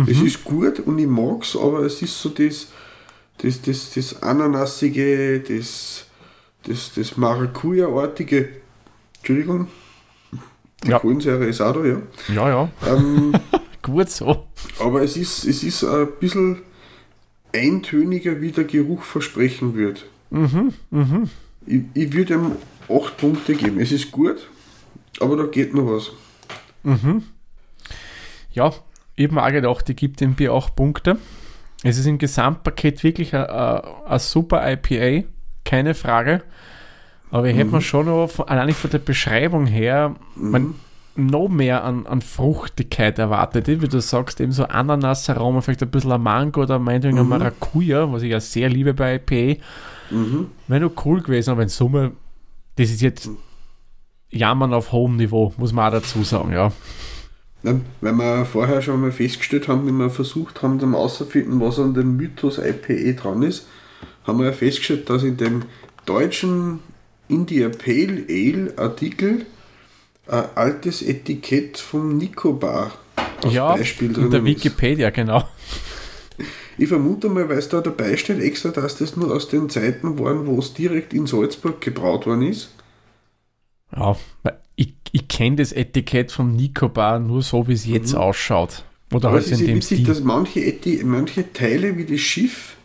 Es 0.07 0.19
ist 0.19 0.43
gut 0.43 0.79
und 0.79 0.97
ich 0.99 1.07
mag 1.07 1.43
es, 1.43 1.55
aber 1.55 1.81
es 1.81 2.01
ist 2.01 2.19
so 2.19 2.29
das, 2.29 2.67
das, 3.38 3.61
das, 3.61 3.91
das 3.93 4.21
Ananassige, 4.23 5.39
das, 5.39 6.05
das, 6.63 6.91
das 6.95 7.15
Maracuja-artige, 7.17 8.49
Entschuldigung, 9.17 9.67
die 10.83 10.89
Ja. 10.89 10.99
Kohlensäure 10.99 11.45
ist 11.45 11.61
auch 11.61 11.73
da, 11.73 11.85
ja. 11.85 12.01
Ja, 12.33 12.49
ja, 12.49 12.69
Ähm, 12.88 13.33
gut 13.81 14.09
so. 14.09 14.47
aber 14.79 15.03
es 15.03 15.15
ist, 15.15 15.45
es 15.45 15.63
ist 15.63 15.83
ein 15.85 16.07
bisschen 16.19 16.63
eintöniger, 17.55 18.41
wie 18.41 18.51
der 18.51 18.65
Geruch 18.65 19.03
versprechen 19.03 19.75
wird. 19.75 20.05
Mhm, 20.29 20.73
mhm. 20.91 21.29
Ich, 21.65 21.81
ich 21.93 22.13
würde 22.13 22.35
ihm 22.35 22.51
8 22.89 23.17
Punkte 23.17 23.55
geben. 23.55 23.79
Es 23.79 23.91
ist 23.91 24.11
gut, 24.11 24.47
aber 25.19 25.37
da 25.37 25.45
geht 25.45 25.73
noch 25.73 25.87
was. 25.87 26.11
Ja, 28.51 28.73
ich 29.15 29.25
habe 29.25 29.35
mir 29.35 29.43
auch 29.43 29.51
gedacht, 29.51 29.89
ich 29.89 29.95
gebe 29.95 30.15
dem 30.15 30.35
Bier 30.35 30.53
auch 30.53 30.75
Punkte. 30.75 31.17
Es 31.83 31.97
ist 31.97 32.05
im 32.05 32.17
Gesamtpaket 32.17 33.03
wirklich 33.03 33.33
ein, 33.35 34.19
super 34.19 34.63
IPA, 34.71 35.27
keine 35.63 35.93
Frage. 35.93 36.41
Aber 37.31 37.47
ich 37.47 37.57
hätte 37.57 37.71
mir 37.71 37.81
schon 37.81 38.05
noch, 38.05 38.27
von, 38.27 38.47
allein 38.47 38.73
von 38.73 38.89
der 38.89 38.99
Beschreibung 38.99 39.65
her, 39.67 40.15
man, 40.35 40.75
noch 41.15 41.47
mehr 41.47 41.84
an, 41.84 42.06
an 42.06 42.21
Fruchtigkeit 42.21 43.17
erwartet. 43.19 43.67
Wie 43.67 43.88
du 43.88 44.01
sagst, 44.01 44.41
eben 44.41 44.51
so 44.51 44.65
Ananasaroma, 44.65 45.62
vielleicht 45.62 45.84
ein 45.84 45.91
bisschen 45.91 46.12
ein 46.12 46.21
Mango 46.21 46.63
oder 46.63 46.80
meinetwegen 46.80 47.19
ein 47.19 47.28
Maracuja, 47.28 48.12
was 48.12 48.23
ich 48.23 48.32
ja 48.32 48.39
sehr 48.39 48.69
liebe 48.69 48.93
bei 48.93 49.15
IPA. 49.15 49.62
Mhm. 50.12 50.47
Wäre 50.67 50.82
noch 50.82 51.06
cool 51.06 51.21
gewesen, 51.21 51.51
aber 51.51 51.63
in 51.63 51.69
Summe, 51.69 52.12
das 52.75 52.89
ist 52.89 53.01
jetzt 53.01 53.30
Jammern 54.30 54.73
auf 54.73 54.91
hohem 54.91 55.15
Niveau, 55.15 55.54
muss 55.58 55.73
man 55.73 55.88
auch 55.88 55.97
dazu 55.97 56.23
sagen, 56.23 56.51
ja. 56.51 56.71
Ja, 57.63 57.80
weil 58.01 58.13
wir 58.13 58.45
vorher 58.45 58.82
schon 58.82 59.01
mal 59.01 59.12
festgestellt 59.12 59.67
haben, 59.67 59.88
wie 59.88 59.91
wir 59.91 60.10
versucht 60.10 60.62
haben, 60.62 60.80
zum 60.80 60.93
auszufinden, 60.93 61.60
was 61.62 61.80
an 61.80 61.93
dem 61.93 62.17
Mythos 62.17 62.60
IPA 62.60 63.19
dran 63.19 63.41
ist, 63.41 63.67
haben 64.25 64.39
wir 64.39 64.47
ja 64.47 64.51
festgestellt, 64.51 65.10
dass 65.10 65.23
in 65.23 65.38
dem 65.38 65.63
deutschen 66.06 66.80
India 67.28 67.69
Pale 67.69 68.25
Ale 68.30 68.73
Artikel 68.78 69.45
ein 70.27 70.45
altes 70.55 71.01
Etikett 71.01 71.77
vom 71.77 72.17
Nicobar 72.17 72.91
als 73.43 73.53
ja, 73.53 73.75
Beispiel 73.75 74.07
in 74.07 74.13
der 74.13 74.23
drinnen 74.23 74.47
ist. 74.47 74.55
Wikipedia, 74.55 75.09
genau. 75.09 75.43
Ich 76.77 76.89
vermute 76.89 77.29
mal, 77.29 77.47
weil 77.47 77.57
es 77.57 77.69
da 77.69 77.79
dabei 77.79 78.17
steht, 78.17 78.39
extra, 78.39 78.69
dass 78.69 78.97
das 78.97 79.15
nur 79.15 79.33
aus 79.33 79.47
den 79.47 79.69
Zeiten 79.69 80.19
waren, 80.19 80.45
wo 80.45 80.59
es 80.59 80.73
direkt 80.73 81.13
in 81.13 81.25
Salzburg 81.25 81.79
gebraut 81.79 82.25
worden 82.25 82.41
ist. 82.41 82.69
Ja, 83.95 84.17
ich, 84.75 84.93
ich 85.11 85.27
kenne 85.27 85.57
das 85.57 85.71
Etikett 85.71 86.31
vom 86.31 86.55
Nicobar 86.55 87.19
nur 87.19 87.41
so, 87.41 87.67
wie 87.67 87.73
es 87.73 87.85
jetzt 87.85 88.13
ausschaut. 88.13 88.83
Oder 89.13 89.29
Aber 89.29 89.38
halt 89.38 89.45
es 89.45 89.59
in 89.59 89.65
dem 89.65 89.77
witzig, 89.77 89.99
Stil. 89.99 90.07
dass 90.07 90.21
manche, 90.21 90.59
Eti 90.59 91.01
manche 91.05 91.53
Teile 91.53 91.95
wie 91.97 92.05
das 92.05 92.19
Schiff 92.19 92.75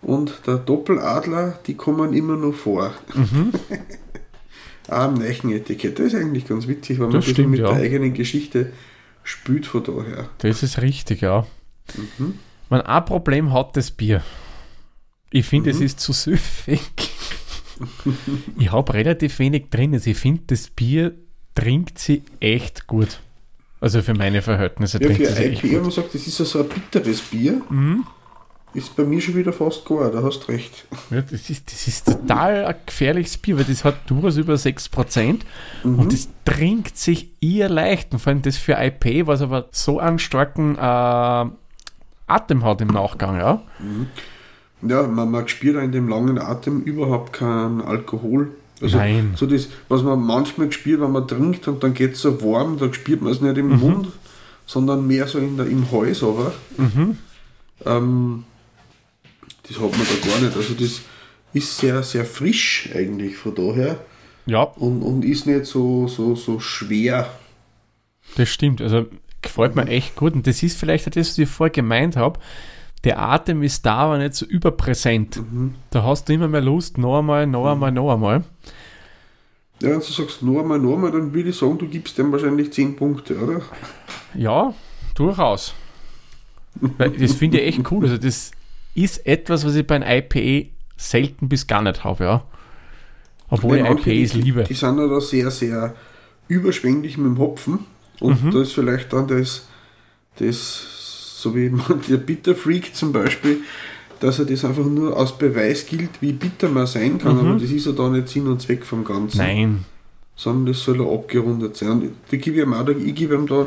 und 0.00 0.42
der 0.46 0.58
Doppeladler, 0.58 1.58
die 1.66 1.74
kommen 1.74 2.12
immer 2.12 2.36
noch 2.36 2.54
vor. 2.54 2.94
Mhm. 3.14 3.52
Am 4.88 5.14
Neichenetikett. 5.14 5.98
Das 5.98 6.06
ist 6.06 6.14
eigentlich 6.14 6.46
ganz 6.46 6.66
witzig, 6.66 6.98
weil 6.98 7.06
man 7.08 7.16
Das 7.16 7.24
das 7.26 7.32
stimmt, 7.32 7.50
mit 7.50 7.60
ja. 7.60 7.68
der 7.72 7.82
eigenen 7.82 8.14
Geschichte 8.14 8.72
spült 9.22 9.66
von 9.66 9.84
daher. 9.84 10.28
Das 10.38 10.62
ist 10.62 10.80
richtig, 10.80 11.20
ja. 11.20 11.46
Mhm. 12.18 12.34
Man, 12.70 12.80
ein 12.82 13.04
Problem 13.04 13.52
hat 13.52 13.76
das 13.76 13.90
Bier. 13.90 14.22
Ich 15.30 15.44
finde, 15.46 15.70
Mhm. 15.70 15.76
es 15.76 15.82
ist 15.82 16.00
zu 16.00 16.12
süffig. 16.12 16.80
ich 18.58 18.72
habe 18.72 18.94
relativ 18.94 19.38
wenig 19.38 19.66
drin. 19.70 19.94
Also 19.94 20.10
ich 20.10 20.16
finde, 20.16 20.42
das 20.48 20.68
Bier 20.68 21.14
trinkt 21.54 21.98
sie 21.98 22.22
echt 22.40 22.86
gut. 22.86 23.20
Also 23.80 24.02
für 24.02 24.14
meine 24.14 24.42
Verhältnisse 24.42 24.98
Ja, 25.00 25.06
trinkt 25.08 25.26
für 25.26 25.32
sie 25.32 25.42
echt 25.44 25.64
IPA, 25.64 25.74
gut. 25.74 25.82
man 25.82 25.90
sagt, 25.92 26.14
das 26.14 26.26
ist 26.26 26.36
so 26.36 26.58
ein 26.60 26.68
bitteres 26.68 27.20
Bier, 27.20 27.60
Mhm. 27.68 28.04
Ist 28.74 28.94
bei 28.96 29.04
mir 29.04 29.20
schon 29.20 29.34
wieder 29.34 29.52
fast 29.52 29.84
gar, 29.86 30.10
da 30.10 30.22
hast 30.22 30.48
recht. 30.48 30.86
Ja, 31.10 31.22
das, 31.22 31.48
ist, 31.50 31.72
das 31.72 31.88
ist 31.88 32.04
total 32.06 32.66
ein 32.66 32.74
gefährliches 32.86 33.38
Bier, 33.38 33.56
weil 33.58 33.64
das 33.64 33.84
hat 33.84 34.08
durchaus 34.10 34.36
über 34.36 34.54
6% 34.54 35.40
Mhm. 35.84 35.98
und 35.98 36.12
das 36.12 36.28
trinkt 36.44 36.96
sich 36.98 37.28
eher 37.40 37.68
leicht. 37.68 38.12
Und 38.12 38.18
vor 38.18 38.30
allem 38.32 38.42
das 38.42 38.56
für 38.56 38.74
IP, 38.74 39.26
was 39.26 39.40
aber 39.42 39.68
so 39.72 39.98
einen 39.98 40.18
starken 40.18 40.76
äh, 40.76 41.46
Atem 42.26 42.62
hat 42.64 42.80
im 42.82 42.88
Nachgang, 42.88 43.36
ja. 43.38 43.62
Ja, 44.82 45.02
man, 45.04 45.30
man 45.30 45.48
spürt 45.48 45.82
in 45.82 45.92
dem 45.92 46.08
langen 46.08 46.38
Atem 46.38 46.82
überhaupt 46.82 47.32
keinen 47.32 47.80
Alkohol. 47.80 48.52
Also 48.80 48.96
Nein. 48.98 49.32
so 49.34 49.46
das, 49.46 49.68
was 49.88 50.02
man 50.04 50.20
manchmal 50.20 50.70
spürt, 50.70 51.00
wenn 51.00 51.10
man 51.10 51.26
trinkt 51.26 51.66
und 51.66 51.82
dann 51.82 51.94
geht 51.94 52.12
es 52.14 52.20
so 52.20 52.40
warm, 52.42 52.78
da 52.78 52.92
spürt 52.94 53.22
man 53.22 53.32
es 53.32 53.40
nicht 53.40 53.56
Mhm. 53.56 53.72
im 53.72 53.80
Mund, 53.80 54.08
sondern 54.66 55.04
mehr 55.06 55.26
so 55.26 55.38
in 55.38 55.56
der, 55.56 55.66
im 55.66 55.90
Hals, 55.90 56.22
aber 56.22 56.52
Mhm. 56.76 57.16
ähm, 57.86 58.44
das 59.68 59.78
hat 59.78 59.90
man 59.90 60.00
da 60.00 60.28
gar 60.28 60.40
nicht. 60.40 60.56
Also 60.56 60.74
das 60.74 61.02
ist 61.52 61.78
sehr, 61.78 62.02
sehr 62.02 62.24
frisch 62.24 62.90
eigentlich 62.94 63.36
von 63.36 63.54
daher 63.54 63.98
Ja, 64.46 64.62
und, 64.62 65.02
und 65.02 65.24
ist 65.24 65.46
nicht 65.46 65.66
so, 65.66 66.08
so, 66.08 66.34
so 66.34 66.60
schwer. 66.60 67.30
Das 68.36 68.48
stimmt, 68.48 68.80
also 68.80 69.06
gefällt 69.42 69.76
mir 69.76 69.86
echt 69.86 70.16
gut. 70.16 70.34
Und 70.34 70.46
das 70.46 70.62
ist 70.62 70.78
vielleicht 70.78 71.06
auch 71.06 71.12
das, 71.12 71.30
was 71.30 71.38
ich 71.38 71.48
vorher 71.48 71.72
gemeint 71.72 72.16
habe. 72.16 72.38
Der 73.04 73.20
Atem 73.20 73.62
ist 73.62 73.86
da, 73.86 73.94
aber 73.94 74.18
nicht 74.18 74.34
so 74.34 74.44
überpräsent. 74.44 75.40
Da 75.90 76.02
hast 76.02 76.28
du 76.28 76.32
immer 76.32 76.48
mehr 76.48 76.60
Lust, 76.60 76.98
noch 76.98 77.18
einmal, 77.20 77.46
noch 77.46 77.70
einmal, 77.70 77.92
noch 77.92 78.12
einmal. 78.12 78.44
Ja, 79.80 79.90
wenn 79.90 80.00
du 80.00 80.04
sagst 80.04 80.42
nur 80.42 80.60
einmal, 80.62 80.80
nur 80.80 80.94
einmal, 80.94 81.12
dann 81.12 81.32
würde 81.32 81.50
ich 81.50 81.56
sagen, 81.56 81.78
du 81.78 81.86
gibst 81.86 82.18
dem 82.18 82.32
wahrscheinlich 82.32 82.72
10 82.72 82.96
Punkte, 82.96 83.38
oder? 83.38 83.62
Ja, 84.34 84.74
durchaus. 85.14 85.74
Weil 86.74 87.10
das 87.10 87.34
finde 87.34 87.60
ich 87.60 87.68
echt 87.68 87.90
cool. 87.92 88.04
Also, 88.04 88.18
das 88.18 88.50
ist 89.02 89.26
etwas, 89.26 89.64
was 89.64 89.74
ich 89.74 89.86
bei 89.86 89.96
einem 89.96 90.08
IPA 90.32 90.68
selten 90.96 91.48
bis 91.48 91.66
gar 91.66 91.82
nicht 91.82 92.04
habe, 92.04 92.24
ja. 92.24 92.44
Obwohl 93.50 93.76
ich 93.78 93.82
manche, 93.82 94.10
IPAs 94.12 94.32
die, 94.32 94.40
liebe. 94.42 94.64
Die 94.64 94.74
sind 94.74 94.98
ja 94.98 95.06
da 95.06 95.20
sehr, 95.20 95.50
sehr 95.50 95.94
überschwänglich 96.48 97.16
mit 97.16 97.26
dem 97.26 97.38
Hopfen. 97.38 97.80
Und 98.20 98.44
Mhm. 98.44 98.50
da 98.50 98.62
ist 98.62 98.72
vielleicht 98.72 99.12
dann 99.12 99.28
das, 99.28 99.68
das 100.38 101.38
so 101.42 101.54
wie 101.54 101.70
man, 101.70 102.00
der 102.08 102.16
Bitterfreak 102.16 102.94
zum 102.94 103.12
Beispiel, 103.12 103.58
dass 104.20 104.40
er 104.40 104.44
das 104.46 104.64
einfach 104.64 104.84
nur 104.84 105.16
als 105.16 105.38
Beweis 105.38 105.86
gilt, 105.86 106.10
wie 106.20 106.32
bitter 106.32 106.68
man 106.68 106.86
sein 106.86 107.18
kann. 107.18 107.38
Aber 107.38 107.54
das 107.54 107.70
ist 107.70 107.86
ja 107.86 107.92
da 107.92 108.08
nicht 108.08 108.28
Sinn 108.28 108.48
und 108.48 108.60
Zweck 108.60 108.84
vom 108.84 109.04
Ganzen. 109.04 109.38
Mhm. 109.38 109.44
Nein, 109.46 109.84
Sondern 110.34 110.66
das 110.72 110.82
soll 110.82 111.00
ja 111.00 111.08
abgerundet 111.08 111.76
sein. 111.76 111.90
Und 111.90 112.10
da 112.30 112.36
gebe 112.36 112.56
ich 112.56 112.62
ihm 112.62 112.72
auch, 112.74 112.88
ich 112.88 113.14
gebe 113.14 113.34
ihm 113.34 113.46
da 113.46 113.66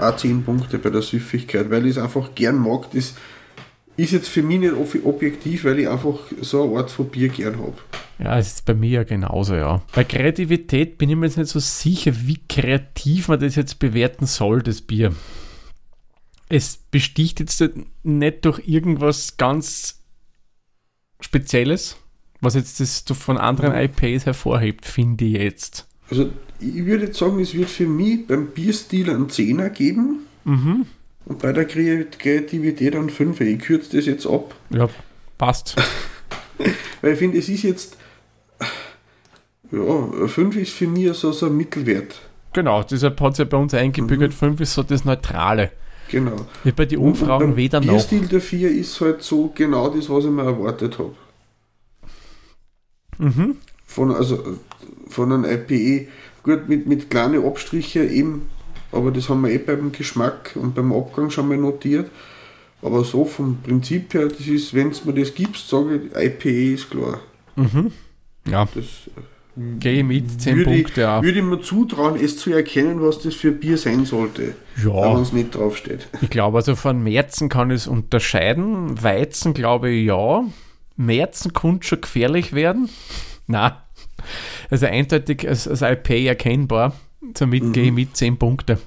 auch 0.00 0.16
10 0.16 0.42
Punkte 0.44 0.78
bei 0.78 0.90
der 0.90 1.02
Süffigkeit, 1.02 1.70
weil 1.70 1.86
ich 1.86 1.92
es 1.92 1.98
einfach 1.98 2.34
gern 2.34 2.58
mag. 2.58 2.90
Das 2.92 3.14
ist 3.96 4.12
jetzt 4.12 4.28
für 4.28 4.42
mich 4.42 4.58
nicht 4.60 4.72
ob- 4.74 5.04
objektiv, 5.04 5.64
weil 5.64 5.78
ich 5.80 5.88
einfach 5.88 6.18
so 6.40 6.64
eine 6.64 6.78
Art 6.78 6.90
von 6.90 7.08
Bier 7.08 7.28
gern 7.28 7.58
habe. 7.58 7.74
Ja, 8.18 8.38
es 8.38 8.48
ist 8.54 8.64
bei 8.64 8.74
mir 8.74 8.90
ja 8.90 9.02
genauso, 9.04 9.54
ja. 9.54 9.82
Bei 9.94 10.04
Kreativität 10.04 10.98
bin 10.98 11.10
ich 11.10 11.16
mir 11.16 11.26
jetzt 11.26 11.36
nicht 11.38 11.48
so 11.50 11.58
sicher, 11.60 12.12
wie 12.26 12.38
kreativ 12.48 13.28
man 13.28 13.40
das 13.40 13.54
jetzt 13.56 13.78
bewerten 13.78 14.26
soll, 14.26 14.62
das 14.62 14.80
Bier. 14.80 15.14
Es 16.48 16.76
besticht 16.76 17.40
jetzt 17.40 17.62
nicht 18.02 18.44
durch 18.44 18.60
irgendwas 18.68 19.36
ganz 19.36 20.00
Spezielles, 21.20 21.96
was 22.40 22.54
jetzt 22.54 22.80
das 22.80 23.04
von 23.16 23.38
anderen 23.38 23.74
IPAs 23.74 24.26
hervorhebt, 24.26 24.84
finde 24.84 25.24
ich 25.24 25.34
jetzt. 25.34 25.88
Also 26.10 26.30
ich 26.60 26.84
würde 26.84 27.06
jetzt 27.06 27.18
sagen, 27.18 27.40
es 27.40 27.54
wird 27.54 27.70
für 27.70 27.86
mich 27.86 28.26
beim 28.26 28.48
Bierstil 28.48 29.10
einen 29.10 29.28
Zehner 29.30 29.70
geben 29.70 30.20
Mhm. 30.44 30.84
Und 31.26 31.38
bei 31.40 31.52
der 31.52 31.68
Kre- 31.68 32.06
Kreativität 32.18 32.94
einen 32.96 33.10
Fünfer. 33.10 33.44
Ich 33.44 33.58
kürze 33.60 33.96
das 33.96 34.06
jetzt 34.06 34.26
ab, 34.26 34.54
Ja, 34.70 34.88
passt. 35.38 35.76
weil 37.02 37.12
ich 37.12 37.18
finde, 37.18 37.38
es 37.38 37.48
ist 37.48 37.62
jetzt, 37.62 37.96
ja, 39.72 39.80
ein 39.80 40.28
5 40.28 40.56
ist 40.56 40.72
für 40.72 40.86
mich 40.86 41.12
so, 41.14 41.32
so 41.32 41.46
ein 41.46 41.56
Mittelwert. 41.56 42.20
genau, 42.52 42.82
deshalb 42.82 43.20
hat 43.20 43.32
es 43.32 43.38
ja 43.38 43.44
bei 43.44 43.56
uns 43.56 43.74
eingebügelt, 43.74 44.32
5 44.34 44.60
ist 44.60 44.74
so 44.74 44.82
das 44.82 45.04
Neutrale. 45.04 45.72
Genau. 46.10 46.36
Wie 46.62 46.72
bei 46.72 46.84
den 46.84 46.98
Und 46.98 47.08
Umfragen 47.08 47.48
beim 47.48 47.56
weder 47.56 47.80
noch. 47.80 47.88
Bierstil 47.92 48.26
der 48.28 48.40
4 48.42 48.70
ist 48.70 49.00
halt 49.00 49.22
so 49.22 49.50
genau 49.54 49.88
das, 49.88 50.08
was 50.10 50.24
ich 50.24 50.30
mir 50.30 50.44
erwartet 50.44 50.98
habe. 50.98 51.14
Mhm. 53.18 53.56
Von, 53.86 54.14
also, 54.14 54.58
von 55.08 55.32
einem 55.32 55.44
IPE. 55.44 56.08
Gut, 56.42 56.68
mit, 56.68 56.86
mit 56.86 57.08
kleinen 57.10 57.44
Abstriche 57.46 58.04
eben, 58.04 58.48
aber 58.94 59.10
das 59.10 59.28
haben 59.28 59.42
wir 59.42 59.50
eh 59.50 59.58
beim 59.58 59.92
Geschmack 59.92 60.52
und 60.56 60.74
beim 60.74 60.92
Abgang 60.92 61.30
schon 61.30 61.48
mal 61.48 61.56
notiert. 61.56 62.10
Aber 62.82 63.02
so 63.04 63.24
vom 63.24 63.58
Prinzip 63.62 64.12
her, 64.14 64.26
das 64.28 64.46
ist, 64.46 64.74
wenn 64.74 64.90
es 64.90 65.04
mir 65.04 65.14
das 65.14 65.34
gibst, 65.34 65.68
sage 65.68 66.00
ich, 66.12 66.16
IPE 66.22 66.74
ist 66.74 66.90
klar. 66.90 67.20
Mhm. 67.56 67.92
Ja, 68.46 68.68
Das 68.74 68.84
gehe 69.80 69.98
ich 70.00 70.04
mit 70.04 70.40
10 70.40 70.56
würde, 70.58 70.70
Punkte. 70.70 70.90
ich, 70.90 70.96
Ja. 70.98 71.22
würde 71.22 71.38
ich 71.38 71.44
mir 71.44 71.60
zutrauen, 71.62 72.16
es 72.22 72.36
zu 72.36 72.52
erkennen, 72.52 73.00
was 73.00 73.20
das 73.20 73.34
für 73.34 73.52
Bier 73.52 73.78
sein 73.78 74.04
sollte. 74.04 74.54
Ja. 74.84 75.14
wenn 75.14 75.22
es 75.22 75.32
nicht 75.32 75.54
draufsteht. 75.54 76.08
Ich 76.20 76.28
glaube, 76.28 76.58
also 76.58 76.74
von 76.76 77.02
Märzen 77.02 77.48
kann 77.48 77.70
ich 77.70 77.76
es 77.76 77.86
unterscheiden. 77.86 79.02
Weizen 79.02 79.54
glaube 79.54 79.90
ich 79.90 80.06
ja. 80.06 80.44
Märzen 80.96 81.52
könnte 81.54 81.86
schon 81.86 82.00
gefährlich 82.02 82.52
werden. 82.52 82.88
Na, 83.46 83.82
also 84.70 84.86
eindeutig 84.86 85.48
als, 85.48 85.66
als 85.68 85.82
IP 85.82 86.10
erkennbar. 86.26 86.94
Somit 87.36 87.72
gehe 87.72 87.84
ich 87.86 87.92
mit 87.92 88.16
10 88.16 88.36
Punkte. 88.38 88.78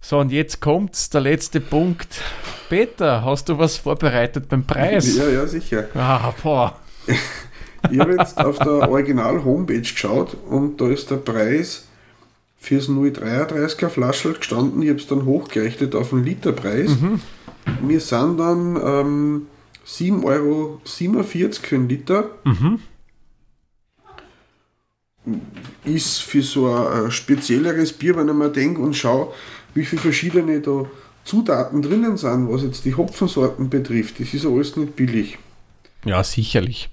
So, 0.00 0.18
und 0.18 0.30
jetzt 0.30 0.60
kommt's, 0.60 1.10
der 1.10 1.22
letzte 1.22 1.60
Punkt. 1.60 2.22
Peter, 2.68 3.24
hast 3.24 3.48
du 3.48 3.58
was 3.58 3.76
vorbereitet 3.76 4.48
beim 4.48 4.64
Preis? 4.64 5.16
Ja, 5.16 5.28
ja, 5.28 5.46
sicher. 5.46 5.88
Ah, 5.94 6.32
boah. 6.42 6.78
Ich 7.90 7.98
habe 8.00 8.16
jetzt 8.18 8.36
auf 8.38 8.58
der 8.58 8.90
Original-Homepage 8.90 9.80
geschaut 9.80 10.36
und 10.48 10.80
da 10.80 10.88
ist 10.88 11.12
der 11.12 11.16
Preis 11.16 11.86
fürs 12.58 12.88
0,33er 12.88 13.88
Flaschel 13.88 14.34
gestanden. 14.34 14.82
Ich 14.82 14.88
habe 14.88 14.98
es 14.98 15.06
dann 15.06 15.24
hochgerechnet 15.24 15.94
auf 15.94 16.10
den 16.10 16.24
Literpreis. 16.24 16.96
Wir 17.82 18.00
sind 18.00 18.38
dann 18.38 18.76
ähm, 18.82 19.46
7,47 19.86 20.24
Euro 20.24 20.80
für 21.62 21.76
einen 21.76 21.88
Liter. 21.88 22.30
Ist 25.84 26.18
für 26.18 26.42
so 26.42 26.72
ein, 26.72 27.04
ein 27.04 27.10
spezielleres 27.10 27.92
Bier, 27.92 28.16
wenn 28.16 28.28
ich 28.28 28.34
mir 28.34 28.50
denke 28.50 28.80
und 28.80 28.94
schaue, 28.94 29.32
wie 29.74 29.84
viele 29.84 30.02
verschiedene 30.02 30.60
da 30.60 30.84
Zutaten 31.24 31.82
drinnen 31.82 32.16
sind, 32.16 32.50
was 32.50 32.62
jetzt 32.62 32.84
die 32.84 32.94
Hopfensorten 32.94 33.68
betrifft. 33.68 34.18
Das 34.20 34.32
ist 34.32 34.46
alles 34.46 34.76
nicht 34.76 34.96
billig. 34.96 35.38
Ja, 36.04 36.24
sicherlich. 36.24 36.88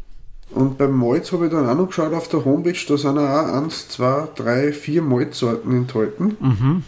Und 0.51 0.77
beim 0.77 0.91
Malz 0.97 1.31
habe 1.31 1.45
ich 1.45 1.51
dann 1.51 1.67
auch 1.67 1.75
noch 1.75 1.87
geschaut 1.87 2.13
auf 2.13 2.27
der 2.27 2.45
Homepage, 2.45 2.77
da 2.87 2.97
sind 2.97 3.17
auch 3.17 3.53
1, 3.53 3.89
2, 3.89 4.27
3, 4.35 4.73
4 4.73 5.01
Malzsorten 5.01 5.71
enthalten. 5.75 6.37
Mhm. 6.39 6.83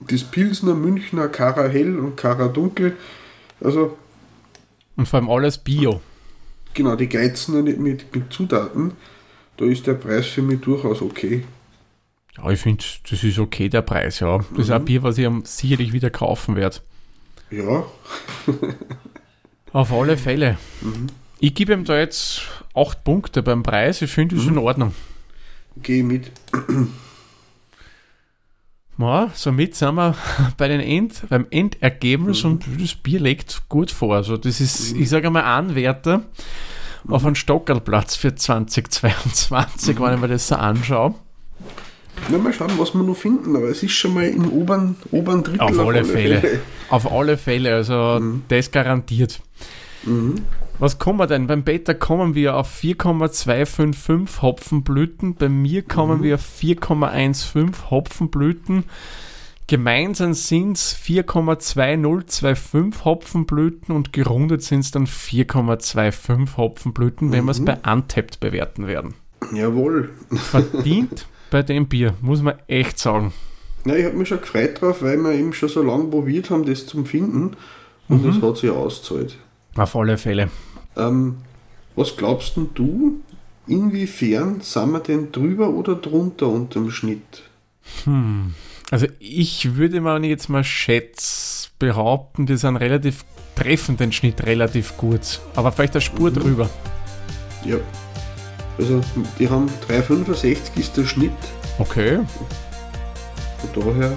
Das 0.00 0.22
Pilsner, 0.24 0.74
Münchner, 0.74 1.28
Kara 1.28 1.68
Hell 1.68 1.98
und 1.98 2.16
Kara 2.16 2.48
Dunkel. 2.48 2.96
Also 3.60 3.96
Und 4.96 5.06
vor 5.06 5.20
allem 5.20 5.30
alles 5.30 5.58
Bio. 5.58 6.00
genau, 6.74 6.96
die 6.96 7.08
geizen 7.08 7.54
ja 7.54 7.62
nicht 7.62 7.78
mit, 7.78 8.14
mit 8.14 8.32
Zutaten. 8.32 8.92
Da 9.62 9.68
ist 9.68 9.86
der 9.86 9.94
Preis 9.94 10.26
für 10.26 10.42
mich 10.42 10.60
durchaus 10.60 11.00
okay. 11.02 11.44
Ja, 12.36 12.50
ich 12.50 12.58
finde, 12.58 12.82
das 13.08 13.22
ist 13.22 13.38
okay, 13.38 13.68
der 13.68 13.82
Preis, 13.82 14.18
ja. 14.18 14.38
Das 14.38 14.58
ist 14.58 14.70
auch 14.72 14.80
ein 14.80 14.84
Bier, 14.84 15.04
was 15.04 15.18
ich 15.18 15.28
sicherlich 15.44 15.92
wieder 15.92 16.10
kaufen 16.10 16.56
werde. 16.56 16.78
Ja, 17.48 17.84
Auf 19.72 19.92
alle 19.92 20.16
Fälle. 20.16 20.58
Ich 21.38 21.54
gebe 21.54 21.74
ihm 21.74 21.84
da 21.84 21.96
jetzt 21.96 22.42
8 22.74 23.04
Punkte 23.04 23.44
beim 23.44 23.62
Preis. 23.62 24.02
Ich 24.02 24.10
finde, 24.10 24.34
das 24.34 24.42
ist 24.44 24.50
in 24.50 24.58
Ordnung. 24.58 24.94
gehe 25.76 26.02
mit. 26.02 26.32
Ja, 28.98 29.30
somit 29.34 29.74
sind 29.74 29.94
wir 29.94 30.14
bei 30.58 30.68
den 30.68 30.80
End, 30.80 31.22
beim 31.28 31.46
Endergebnis 31.50 32.44
und 32.44 32.64
das 32.80 32.94
Bier 32.94 33.20
legt 33.20 33.68
gut 33.68 33.90
vor. 33.90 34.14
Also 34.14 34.36
das 34.36 34.60
ist, 34.60 34.92
ich 34.92 35.08
sage 35.08 35.30
mal, 35.30 35.42
Anwärter 35.42 36.24
auf 37.08 37.24
einen 37.24 37.34
Stockerlplatz 37.34 38.16
für 38.16 38.34
2022, 38.34 40.00
wenn 40.00 40.14
ich 40.14 40.20
mir 40.20 40.28
das 40.28 40.48
so 40.48 40.54
anschaue. 40.56 41.14
Na, 42.30 42.38
mal 42.38 42.52
schauen, 42.52 42.70
was 42.78 42.94
wir 42.94 43.02
noch 43.02 43.16
finden, 43.16 43.56
aber 43.56 43.68
es 43.68 43.82
ist 43.82 43.92
schon 43.92 44.14
mal 44.14 44.28
im 44.28 44.48
oberen, 44.50 44.96
oberen 45.10 45.42
Drittel. 45.42 45.60
Auf 45.60 45.78
alle 45.78 46.04
Fälle. 46.04 46.60
Auf 46.88 47.10
alle 47.10 47.36
Fälle, 47.36 47.74
also 47.74 48.20
das 48.48 48.70
garantiert. 48.70 49.40
Was 50.78 50.98
kommen 50.98 51.18
wir 51.18 51.26
denn? 51.26 51.46
Beim 51.46 51.62
Beta 51.62 51.94
kommen 51.94 52.34
wir 52.34 52.56
auf 52.56 52.68
4,255 52.68 54.42
Hopfenblüten, 54.42 55.34
bei 55.34 55.48
mir 55.48 55.82
kommen 55.82 56.22
wir 56.22 56.34
auf 56.36 56.44
4,15 56.60 57.90
Hopfenblüten. 57.90 58.84
Gemeinsam 59.66 60.34
sind 60.34 60.76
es 60.76 60.94
4,2025 60.96 63.04
Hopfenblüten 63.04 63.94
und 63.94 64.12
gerundet 64.12 64.62
sind 64.62 64.80
es 64.80 64.90
dann 64.90 65.06
4,25 65.06 66.56
Hopfenblüten, 66.56 67.32
wenn 67.32 67.44
wir 67.44 67.52
es 67.52 67.64
bei 67.64 67.76
Untapped 67.76 68.40
bewerten 68.40 68.86
werden. 68.86 69.14
Jawohl. 69.54 70.10
Verdient 70.30 71.26
bei 71.50 71.62
dem 71.62 71.86
Bier, 71.86 72.14
muss 72.20 72.42
man 72.42 72.54
echt 72.66 72.98
sagen. 72.98 73.32
Ja, 73.84 73.94
ich 73.94 74.04
habe 74.04 74.16
mich 74.16 74.28
schon 74.28 74.40
gefreut 74.40 74.80
drauf, 74.80 75.02
weil 75.02 75.16
wir 75.18 75.32
eben 75.32 75.52
schon 75.52 75.68
so 75.68 75.82
lange 75.82 76.04
probiert 76.04 76.50
haben, 76.50 76.64
das 76.64 76.86
zum 76.86 77.06
Finden. 77.06 77.56
Und 78.08 78.24
das 78.24 78.42
hat 78.42 78.58
sich 78.58 78.70
ausgezahlt. 78.70 79.38
Auf 79.76 79.96
alle 79.96 80.18
Fälle. 80.18 80.50
Ähm, 80.96 81.36
was 81.96 82.16
glaubst 82.16 82.56
denn 82.56 82.70
du, 82.74 83.20
inwiefern 83.66 84.60
sind 84.60 84.92
wir 84.92 85.00
denn 85.00 85.32
drüber 85.32 85.70
oder 85.70 85.94
drunter 85.94 86.48
unterm 86.48 86.90
Schnitt? 86.90 87.42
Also 88.92 89.06
ich 89.20 89.74
würde 89.76 90.02
mal 90.02 90.22
jetzt 90.22 90.50
mal 90.50 90.62
schätz 90.62 91.70
behaupten, 91.78 92.44
die 92.44 92.58
sind 92.58 92.76
relativ 92.76 93.24
treffen 93.54 93.96
den 93.96 94.12
Schnitt 94.12 94.44
relativ 94.44 94.98
gut. 94.98 95.40
Aber 95.56 95.72
vielleicht 95.72 95.94
eine 95.94 96.02
Spur 96.02 96.30
drüber. 96.30 96.68
Ja. 97.64 97.76
Also, 98.76 99.00
die 99.38 99.48
haben 99.48 99.70
3,65 99.88 100.78
ist 100.78 100.94
der 100.94 101.06
Schnitt. 101.06 101.32
Okay. 101.78 102.20
Von 103.72 103.82
daher 103.82 104.16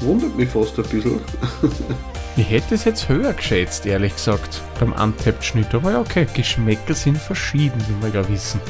wundert 0.00 0.36
mich 0.36 0.48
fast 0.48 0.76
ein 0.78 0.84
bisschen. 0.84 1.20
Ich 2.36 2.50
hätte 2.50 2.76
es 2.76 2.84
jetzt 2.84 3.08
höher 3.08 3.32
geschätzt, 3.32 3.84
ehrlich 3.84 4.14
gesagt, 4.14 4.62
beim 4.78 4.92
Untapped-Schnitt. 4.92 5.74
Aber 5.74 5.90
ja, 5.90 6.00
okay, 6.00 6.24
Geschmäcker 6.34 6.94
sind 6.94 7.18
verschieden, 7.18 7.82
wie 7.88 8.06
wir 8.06 8.14
ja 8.14 8.28
wissen. 8.28 8.60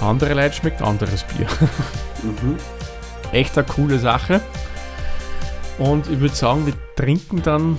Andere 0.00 0.32
Leute 0.32 0.54
schmeckt 0.54 0.80
anderes 0.80 1.22
Bier. 1.24 1.46
Mhm. 2.22 2.56
Echt 3.34 3.58
eine 3.58 3.66
coole 3.66 3.98
Sache. 3.98 4.40
Und 5.78 6.08
ich 6.08 6.20
würde 6.20 6.34
sagen, 6.34 6.66
wir 6.66 6.74
trinken 6.94 7.42
dann. 7.42 7.78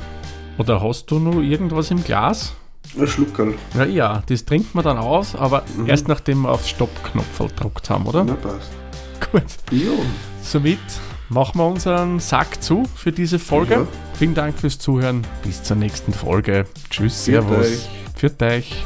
Oder 0.58 0.82
hast 0.82 1.10
du 1.12 1.18
noch 1.18 1.42
irgendwas 1.42 1.92
im 1.92 2.04
Glas? 2.04 2.54
Ein 3.00 3.08
Schluckerl. 3.08 3.54
Ja, 3.74 3.86
ja, 3.86 4.24
das 4.28 4.44
trinkt 4.44 4.76
man 4.76 4.84
dann 4.84 4.98
aus, 4.98 5.34
aber 5.34 5.64
erst 5.88 6.08
nachdem 6.08 6.42
wir 6.42 6.52
auf 6.52 6.68
Stopp-Knopf 6.68 7.38
gedruckt 7.38 7.90
haben, 7.90 8.06
oder? 8.06 8.26
Na 8.26 8.36
passt. 8.36 8.72
Gut. 9.32 9.44
Ja. 9.72 9.92
Somit 10.44 10.80
machen 11.30 11.58
wir 11.58 11.68
unseren 11.68 12.20
Sack 12.20 12.62
zu 12.62 12.84
für 12.96 13.14
diese 13.14 13.40
Folge. 13.40 13.74
Ja. 13.76 13.88
Vielen 14.14 14.34
Dank 14.34 14.60
fürs 14.60 14.78
Zuhören. 14.78 15.26
Bis 15.44 15.64
zur 15.64 15.78
nächsten 15.78 16.14
Folge. 16.14 16.66
Tschüss, 16.90 17.26
Servus. 17.26 17.88
Für 18.16 18.32
euch. 18.42 18.86